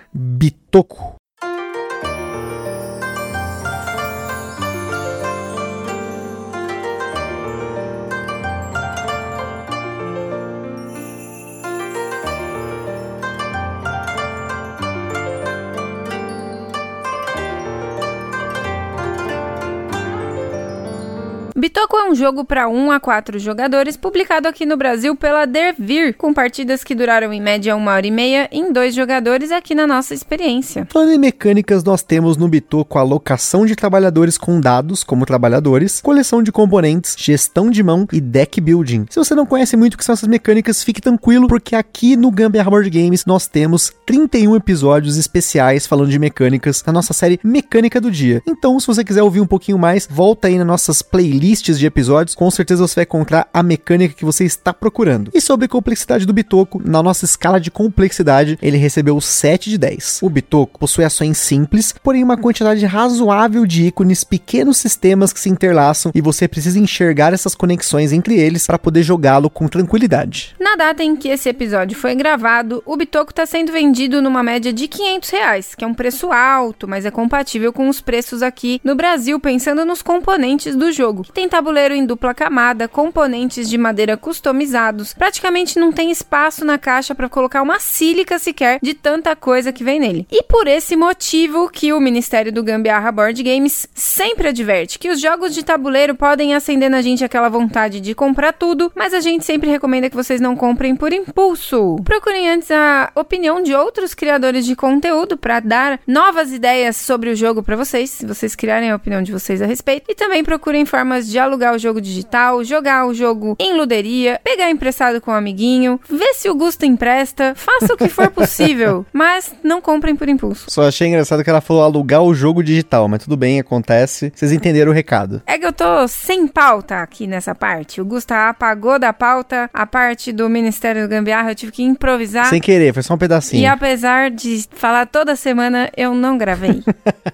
Bitoku. 21.77 21.86
É 21.97 22.09
um 22.09 22.15
jogo 22.15 22.45
para 22.45 22.69
1 22.69 22.91
a 22.91 22.99
4 23.01 23.37
jogadores, 23.37 23.97
publicado 23.97 24.47
aqui 24.47 24.65
no 24.65 24.77
Brasil 24.77 25.13
pela 25.13 25.45
Dervir, 25.45 26.15
com 26.15 26.33
partidas 26.33 26.81
que 26.81 26.95
duraram 26.95 27.33
em 27.33 27.41
média 27.41 27.75
uma 27.75 27.91
hora 27.91 28.07
e 28.07 28.11
meia 28.11 28.47
em 28.49 28.71
dois 28.71 28.95
jogadores 28.95 29.51
aqui 29.51 29.75
na 29.75 29.85
nossa 29.85 30.13
experiência. 30.13 30.87
Falando 30.89 31.11
em 31.11 31.17
mecânicas, 31.17 31.83
nós 31.83 32.03
temos 32.03 32.37
no 32.37 32.47
Bitoku 32.47 32.97
a 32.97 33.01
alocação 33.01 33.65
de 33.65 33.75
trabalhadores 33.75 34.37
com 34.37 34.61
dados 34.61 35.03
como 35.03 35.25
trabalhadores, 35.25 35.99
coleção 35.99 36.41
de 36.41 36.49
componentes, 36.49 37.13
gestão 37.17 37.69
de 37.69 37.83
mão 37.83 38.07
e 38.13 38.21
deck 38.21 38.61
building. 38.61 39.05
Se 39.09 39.19
você 39.19 39.35
não 39.35 39.45
conhece 39.45 39.75
muito 39.75 39.95
o 39.95 39.97
que 39.97 40.05
são 40.05 40.13
essas 40.13 40.29
mecânicas, 40.29 40.83
fique 40.83 41.01
tranquilo, 41.01 41.47
porque 41.47 41.75
aqui 41.75 42.15
no 42.15 42.31
Gambiarra 42.31 42.69
Board 42.69 42.89
Games 42.89 43.25
nós 43.25 43.47
temos 43.47 43.91
31 44.05 44.55
episódios 44.55 45.17
especiais 45.17 45.85
falando 45.85 46.09
de 46.09 46.19
mecânicas 46.19 46.81
na 46.85 46.93
nossa 46.93 47.11
série 47.11 47.37
Mecânica 47.43 47.99
do 47.99 48.09
Dia. 48.09 48.41
Então, 48.47 48.79
se 48.79 48.87
você 48.87 49.03
quiser 49.03 49.23
ouvir 49.23 49.41
um 49.41 49.47
pouquinho 49.47 49.77
mais, 49.77 50.07
volta 50.09 50.47
aí 50.47 50.57
nas 50.57 50.67
nossas 50.67 51.01
playlists 51.01 51.77
de 51.77 51.86
episódios, 51.87 52.35
com 52.35 52.49
certeza 52.51 52.85
você 52.85 52.95
vai 52.95 53.03
encontrar 53.03 53.47
a 53.53 53.63
mecânica 53.63 54.13
que 54.13 54.25
você 54.25 54.43
está 54.43 54.73
procurando. 54.73 55.31
E 55.33 55.41
sobre 55.41 55.67
complexidade 55.67 56.25
do 56.25 56.33
Bitoku, 56.33 56.81
na 56.83 57.01
nossa 57.01 57.25
escala 57.25 57.59
de 57.59 57.71
complexidade, 57.71 58.57
ele 58.61 58.77
recebeu 58.77 59.19
7 59.19 59.69
de 59.69 59.77
10. 59.77 60.19
O 60.21 60.29
Bitoku 60.29 60.79
possui 60.79 61.03
ações 61.03 61.37
simples, 61.37 61.93
porém 62.03 62.23
uma 62.23 62.37
quantidade 62.37 62.85
razoável 62.85 63.65
de 63.65 63.87
ícones, 63.87 64.23
pequenos 64.23 64.77
sistemas 64.77 65.33
que 65.33 65.39
se 65.39 65.49
interlaçam 65.49 66.11
e 66.13 66.21
você 66.21 66.47
precisa 66.47 66.79
enxergar 66.79 67.33
essas 67.33 67.55
conexões 67.55 68.11
entre 68.11 68.37
eles 68.39 68.65
para 68.67 68.79
poder 68.79 69.03
jogá-lo 69.03 69.49
com 69.49 69.67
tranquilidade. 69.67 70.55
Na 70.59 70.75
data 70.75 71.03
em 71.03 71.15
que 71.15 71.29
esse 71.29 71.49
episódio 71.49 71.97
foi 71.97 72.15
gravado, 72.15 72.81
o 72.85 72.97
Bitoku 72.97 73.31
está 73.31 73.45
sendo 73.45 73.71
vendido 73.71 74.21
numa 74.21 74.43
média 74.43 74.73
de 74.73 74.87
500 74.87 75.29
reais, 75.29 75.75
que 75.75 75.83
é 75.83 75.87
um 75.87 75.93
preço 75.93 76.31
alto, 76.31 76.87
mas 76.87 77.05
é 77.05 77.11
compatível 77.11 77.71
com 77.71 77.87
os 77.89 78.01
preços 78.01 78.41
aqui 78.41 78.81
no 78.83 78.95
Brasil, 78.95 79.39
pensando 79.39 79.85
nos 79.85 80.01
componentes 80.01 80.75
do 80.75 80.91
jogo. 80.91 81.25
Tem 81.33 81.47
tabuleiro 81.47 81.76
em 81.91 82.05
dupla 82.05 82.33
camada, 82.33 82.87
componentes 82.87 83.69
de 83.69 83.77
madeira 83.77 84.17
customizados, 84.17 85.13
praticamente 85.13 85.79
não 85.79 85.91
tem 85.91 86.11
espaço 86.11 86.65
na 86.65 86.77
caixa 86.77 87.15
para 87.15 87.29
colocar 87.29 87.61
uma 87.61 87.79
sílica 87.79 88.39
sequer 88.39 88.79
de 88.81 88.93
tanta 88.93 89.35
coisa 89.35 89.71
que 89.71 89.83
vem 89.83 89.99
nele. 89.99 90.27
E 90.31 90.43
por 90.43 90.67
esse 90.67 90.95
motivo 90.95 91.69
que 91.69 91.93
o 91.93 91.99
Ministério 91.99 92.51
do 92.51 92.63
Gambiarra 92.63 93.11
Board 93.11 93.41
Games 93.41 93.87
sempre 93.93 94.49
adverte 94.49 94.99
que 94.99 95.09
os 95.09 95.19
jogos 95.19 95.53
de 95.53 95.63
tabuleiro 95.63 96.15
podem 96.15 96.55
acender 96.55 96.89
na 96.89 97.01
gente 97.01 97.23
aquela 97.23 97.49
vontade 97.49 97.99
de 97.99 98.15
comprar 98.15 98.53
tudo, 98.53 98.91
mas 98.95 99.13
a 99.13 99.19
gente 99.19 99.45
sempre 99.45 99.69
recomenda 99.69 100.09
que 100.09 100.15
vocês 100.15 100.41
não 100.41 100.55
comprem 100.55 100.95
por 100.95 101.13
impulso. 101.13 101.97
Procurem 102.03 102.49
antes 102.49 102.71
a 102.71 103.11
opinião 103.15 103.61
de 103.61 103.73
outros 103.73 104.13
criadores 104.13 104.65
de 104.65 104.75
conteúdo 104.75 105.37
para 105.37 105.59
dar 105.59 105.99
novas 106.05 106.51
ideias 106.51 106.97
sobre 106.97 107.29
o 107.29 107.35
jogo 107.35 107.61
para 107.61 107.75
vocês, 107.75 108.09
se 108.09 108.25
vocês 108.25 108.55
criarem 108.55 108.91
a 108.91 108.95
opinião 108.95 109.21
de 109.21 109.31
vocês 109.31 109.61
a 109.61 109.65
respeito, 109.65 110.05
e 110.09 110.15
também 110.15 110.43
procurem 110.43 110.85
formas 110.85 111.27
de 111.27 111.37
alugar 111.37 111.66
o 111.73 111.77
o 111.77 111.79
jogo 111.79 112.01
digital, 112.01 112.63
jogar 112.63 113.05
o 113.05 113.13
jogo 113.13 113.55
em 113.57 113.77
luderia, 113.77 114.41
pegar 114.43 114.69
emprestado 114.69 115.21
com 115.21 115.31
um 115.31 115.35
amiguinho, 115.35 115.99
ver 116.09 116.33
se 116.33 116.49
o 116.49 116.55
Gusto 116.55 116.85
empresta, 116.85 117.53
faça 117.55 117.93
o 117.93 117.97
que 117.97 118.09
for 118.09 118.29
possível, 118.31 119.05
mas 119.13 119.53
não 119.63 119.79
comprem 119.79 120.15
por 120.15 120.27
impulso. 120.27 120.69
Só 120.69 120.87
achei 120.87 121.07
engraçado 121.07 121.43
que 121.43 121.49
ela 121.49 121.61
falou 121.61 121.83
alugar 121.83 122.23
o 122.23 122.33
jogo 122.33 122.63
digital, 122.63 123.07
mas 123.07 123.23
tudo 123.23 123.37
bem, 123.37 123.59
acontece. 123.59 124.33
Vocês 124.35 124.51
entenderam 124.51 124.91
o 124.91 124.93
recado. 124.93 125.41
É 125.45 125.57
que 125.57 125.65
eu 125.65 125.71
tô 125.71 126.07
sem 126.07 126.47
pauta 126.47 127.01
aqui 127.01 127.27
nessa 127.27 127.53
parte. 127.53 128.01
O 128.01 128.05
Gusto 128.05 128.31
apagou 128.31 128.99
da 128.99 129.13
pauta 129.13 129.69
a 129.73 129.85
parte 129.85 130.31
do 130.31 130.49
Ministério 130.49 131.03
do 131.03 131.07
Gambiarra, 131.07 131.51
eu 131.51 131.55
tive 131.55 131.71
que 131.71 131.83
improvisar. 131.83 132.47
Sem 132.47 132.59
querer, 132.59 132.93
foi 132.93 133.03
só 133.03 133.13
um 133.13 133.17
pedacinho. 133.17 133.61
E 133.61 133.65
apesar 133.65 134.31
de 134.31 134.65
falar 134.71 135.05
toda 135.05 135.35
semana, 135.35 135.89
eu 135.95 136.15
não 136.15 136.37
gravei. 136.37 136.83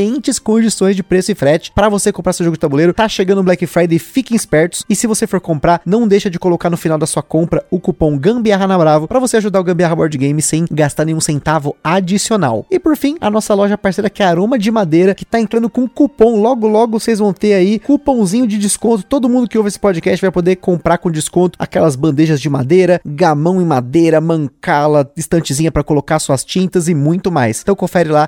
excelentes 0.00 0.38
condições 0.38 0.96
de 0.96 1.02
preço 1.02 1.30
e 1.30 1.34
frete 1.34 1.70
para 1.74 1.88
você 1.88 2.12
comprar 2.12 2.32
seu 2.32 2.44
jogo 2.44 2.56
de 2.56 2.60
tabuleiro. 2.60 2.94
Tá 2.94 3.08
chegando 3.08 3.40
o 3.40 3.42
Black 3.42 3.66
Friday, 3.66 3.98
fiquem 3.98 4.36
espertos. 4.36 4.84
E 4.88 4.96
se 4.96 5.06
você 5.06 5.26
for 5.26 5.40
comprar, 5.40 5.80
não 5.84 6.08
deixa 6.08 6.30
de 6.30 6.38
colocar 6.38 6.70
no 6.70 6.76
final 6.76 6.98
da 6.98 7.06
sua 7.06 7.22
compra 7.22 7.64
o 7.70 7.78
cupom 7.78 8.18
Gambiarra 8.18 8.66
na 8.66 8.78
Bravo 8.78 9.06
para 9.06 9.18
você 9.18 9.36
ajudar 9.36 9.60
o 9.60 9.64
Gambiarra 9.64 9.94
Board 9.94 10.16
Game 10.16 10.40
sem 10.40 10.64
gastar 10.70 11.04
nenhum 11.04 11.20
centavo 11.20 11.76
adicional. 11.84 12.66
E 12.70 12.78
por 12.78 12.96
fim, 12.96 13.16
a 13.20 13.30
nossa 13.30 13.54
loja 13.54 13.76
parceira 13.76 14.08
que 14.08 14.22
é 14.22 14.26
Aroma 14.26 14.58
de 14.58 14.70
Madeira, 14.70 15.14
que 15.14 15.24
tá 15.24 15.38
entrando 15.38 15.68
com 15.68 15.88
cupom. 15.88 16.40
Logo, 16.40 16.66
logo 16.66 16.98
vocês 16.98 17.18
vão 17.18 17.32
ter 17.32 17.54
aí 17.54 17.78
cupomzinho 17.78 18.46
de 18.46 18.58
desconto. 18.58 19.04
Todo 19.04 19.28
mundo 19.28 19.48
que 19.48 19.58
ouve 19.58 19.68
esse 19.68 19.78
podcast 19.78 20.20
vai 20.20 20.30
poder 20.30 20.56
comprar 20.56 20.98
com 20.98 21.10
desconto 21.10 21.58
aquelas 21.58 21.96
bandejas 21.96 22.40
de 22.40 22.48
madeira, 22.48 23.00
gamão 23.04 23.60
em 23.60 23.64
madeira, 23.64 24.20
mancala, 24.20 25.10
estantezinha 25.16 25.70
para 25.70 25.84
colocar 25.84 26.18
suas 26.18 26.44
tintas 26.44 26.88
e 26.88 26.94
muito 26.94 27.30
mais. 27.30 27.60
Então 27.60 27.74
confere 27.74 28.08
lá 28.08 28.26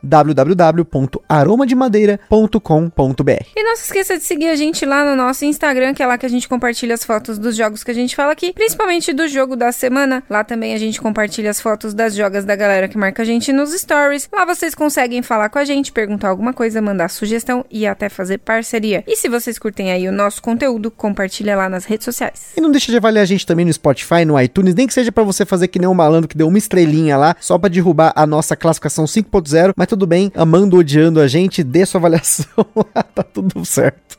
www.aromademadeira.com.br. 1.67 3.47
E 3.57 3.63
não 3.63 3.77
se 3.77 3.85
esqueça 3.85 4.17
de 4.17 4.25
seguir 4.25 4.49
a 4.49 4.57
gente 4.57 4.85
lá 4.85 5.05
no 5.05 5.17
nosso 5.17 5.45
Instagram, 5.45 5.95
que 5.95 6.03
é 6.03 6.07
lá 6.07 6.19
que 6.19 6.27
a 6.27 6.29
gente 6.29 6.49
compartilha 6.49 6.95
as 6.95 7.05
fotos 7.05 7.39
dos 7.39 7.57
jogos 7.57 7.85
que 7.85 7.91
a 7.91 7.95
gente 7.95 8.15
fala 8.17 8.33
aqui, 8.33 8.53
principalmente 8.53 9.13
do 9.13 9.27
jogo 9.29 9.57
da 9.57 9.73
semana. 9.73 10.23
Lá 10.29 10.45
também 10.45 10.75
a 10.75 10.79
gente 10.79 11.01
compartilha 11.01 11.51
as 11.51 11.61
fotos 11.61 11.95
das 11.95 12.15
jogas 12.15 12.45
da 12.45 12.57
galera 12.57 12.89
que 12.89 12.99
marca 12.99 13.23
a 13.23 13.25
gente 13.25 13.53
nos 13.53 13.73
stories. 13.73 14.29
Lá 14.33 14.45
vocês 14.45 14.75
conseguem 14.75 15.23
falar 15.23 15.49
com 15.49 15.59
a 15.59 15.65
gente, 15.65 15.93
perguntar 15.93 16.29
alguma 16.29 16.53
coisa, 16.53 16.83
mandar 16.83 17.09
sugestão 17.09 17.65
e 17.71 17.87
até 17.87 18.09
fazer 18.09 18.39
parceria. 18.39 19.05
E 19.07 19.17
se 19.17 19.29
vocês 19.29 19.59
curtem 19.59 19.93
aí 19.93 20.09
o 20.09 20.13
nosso 20.13 20.43
conteúdo, 20.43 20.91
compartilha 20.91 21.57
lá 21.57 21.69
nas 21.69 21.85
redes 21.85 22.05
sociais. 22.05 22.53
E 22.57 22.61
não 22.61 22.71
deixa 22.71 22.91
de 22.91 22.97
avaliar 22.97 23.23
a 23.23 23.27
gente 23.27 23.47
também 23.47 23.65
no 23.65 23.73
Spotify, 23.73 24.25
no 24.25 24.41
iTunes, 24.41 24.75
nem 24.75 24.87
que 24.87 24.95
seja 24.95 25.13
para 25.13 25.23
você 25.23 25.45
fazer 25.45 25.69
que 25.69 25.79
nem 25.79 25.89
um 25.89 25.95
malandro 25.95 26.29
que 26.29 26.37
deu 26.37 26.49
uma 26.49 26.59
estrelinha 26.59 27.17
lá, 27.17 27.37
só 27.41 27.59
para 27.59 27.69
derrubar 27.69 28.13
a 28.15 28.27
nossa 28.27 28.57
classificação 28.57 29.05
5.0, 29.05 29.73
mas 29.77 29.87
tudo 29.87 30.07
bem, 30.07 30.33
amando, 30.35 30.77
odiando 30.77 31.21
a 31.21 31.27
gente, 31.27 31.52
dê 31.61 31.85
sua 31.85 31.99
avaliação 31.99 32.47
tá 33.15 33.23
tudo 33.23 33.65
certo. 33.65 34.12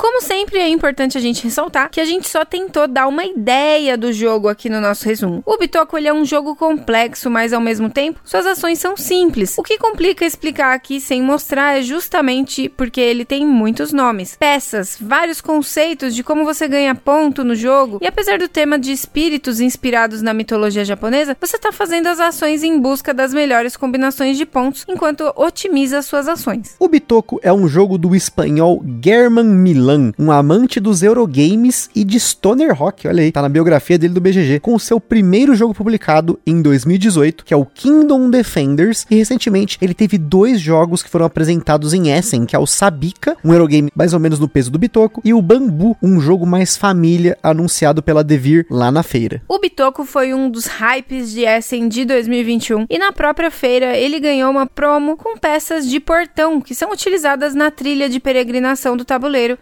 Como 0.00 0.22
sempre, 0.22 0.58
é 0.58 0.66
importante 0.66 1.18
a 1.18 1.20
gente 1.20 1.44
ressaltar 1.44 1.90
que 1.90 2.00
a 2.00 2.06
gente 2.06 2.26
só 2.26 2.42
tentou 2.42 2.88
dar 2.88 3.06
uma 3.06 3.22
ideia 3.22 3.98
do 3.98 4.10
jogo 4.14 4.48
aqui 4.48 4.70
no 4.70 4.80
nosso 4.80 5.04
resumo. 5.04 5.42
O 5.44 5.58
Bitoku 5.58 5.94
ele 5.98 6.08
é 6.08 6.12
um 6.12 6.24
jogo 6.24 6.56
complexo, 6.56 7.28
mas 7.28 7.52
ao 7.52 7.60
mesmo 7.60 7.90
tempo 7.90 8.18
suas 8.24 8.46
ações 8.46 8.78
são 8.78 8.96
simples. 8.96 9.58
O 9.58 9.62
que 9.62 9.76
complica 9.76 10.24
explicar 10.24 10.72
aqui 10.72 11.02
sem 11.02 11.20
mostrar 11.20 11.78
é 11.78 11.82
justamente 11.82 12.66
porque 12.66 12.98
ele 12.98 13.26
tem 13.26 13.46
muitos 13.46 13.92
nomes, 13.92 14.36
peças, 14.40 14.96
vários 14.98 15.42
conceitos 15.42 16.14
de 16.14 16.24
como 16.24 16.46
você 16.46 16.66
ganha 16.66 16.94
ponto 16.94 17.44
no 17.44 17.54
jogo. 17.54 17.98
E 18.00 18.06
apesar 18.06 18.38
do 18.38 18.48
tema 18.48 18.78
de 18.78 18.92
espíritos 18.92 19.60
inspirados 19.60 20.22
na 20.22 20.32
mitologia 20.32 20.82
japonesa, 20.82 21.36
você 21.38 21.56
está 21.56 21.72
fazendo 21.72 22.06
as 22.06 22.20
ações 22.20 22.62
em 22.62 22.80
busca 22.80 23.12
das 23.12 23.34
melhores 23.34 23.76
combinações 23.76 24.38
de 24.38 24.46
pontos 24.46 24.86
enquanto 24.88 25.30
otimiza 25.36 26.00
suas 26.00 26.26
ações. 26.26 26.74
O 26.78 26.88
Bitoku 26.88 27.38
é 27.42 27.52
um 27.52 27.68
jogo 27.68 27.98
do 27.98 28.16
espanhol 28.16 28.82
German 29.04 29.44
Milan 29.44 29.89
um 30.18 30.30
amante 30.30 30.80
dos 30.80 31.02
Eurogames 31.02 31.90
e 31.94 32.04
de 32.04 32.18
Stoner 32.18 32.74
Rock, 32.74 33.08
olha 33.08 33.22
aí, 33.22 33.32
tá 33.32 33.42
na 33.42 33.48
biografia 33.48 33.98
dele 33.98 34.14
do 34.14 34.20
BGG, 34.20 34.60
com 34.60 34.74
o 34.74 34.80
seu 34.80 35.00
primeiro 35.00 35.54
jogo 35.54 35.74
publicado 35.74 36.38
em 36.46 36.60
2018, 36.62 37.44
que 37.44 37.54
é 37.54 37.56
o 37.56 37.64
Kingdom 37.66 38.30
Defenders, 38.30 39.06
e 39.10 39.16
recentemente 39.16 39.78
ele 39.80 39.94
teve 39.94 40.18
dois 40.18 40.60
jogos 40.60 41.02
que 41.02 41.10
foram 41.10 41.26
apresentados 41.26 41.92
em 41.94 42.10
Essen, 42.10 42.46
que 42.46 42.56
é 42.56 42.58
o 42.58 42.66
Sabika, 42.66 43.36
um 43.44 43.52
Eurogame 43.52 43.90
mais 43.94 44.12
ou 44.12 44.20
menos 44.20 44.38
no 44.38 44.48
peso 44.48 44.70
do 44.70 44.78
Bitoku, 44.78 45.20
e 45.24 45.34
o 45.34 45.42
Bambu, 45.42 45.96
um 46.02 46.20
jogo 46.20 46.46
mais 46.46 46.76
família, 46.76 47.36
anunciado 47.42 48.02
pela 48.02 48.24
Devir 48.24 48.66
lá 48.70 48.90
na 48.90 49.02
feira. 49.02 49.42
O 49.48 49.58
Bitoku 49.58 50.04
foi 50.04 50.34
um 50.34 50.50
dos 50.50 50.66
hypes 50.66 51.32
de 51.32 51.44
Essen 51.44 51.88
de 51.88 52.04
2021, 52.04 52.86
e 52.88 52.98
na 52.98 53.12
própria 53.12 53.50
feira 53.50 53.96
ele 53.96 54.20
ganhou 54.20 54.50
uma 54.50 54.66
promo 54.66 55.16
com 55.16 55.36
peças 55.36 55.88
de 55.88 56.00
portão, 56.00 56.60
que 56.60 56.74
são 56.74 56.92
utilizadas 56.92 57.54
na 57.54 57.70
trilha 57.70 58.08
de 58.08 58.20
peregrinação 58.20 58.96
do 58.96 59.04
tabuleiro, 59.04 59.58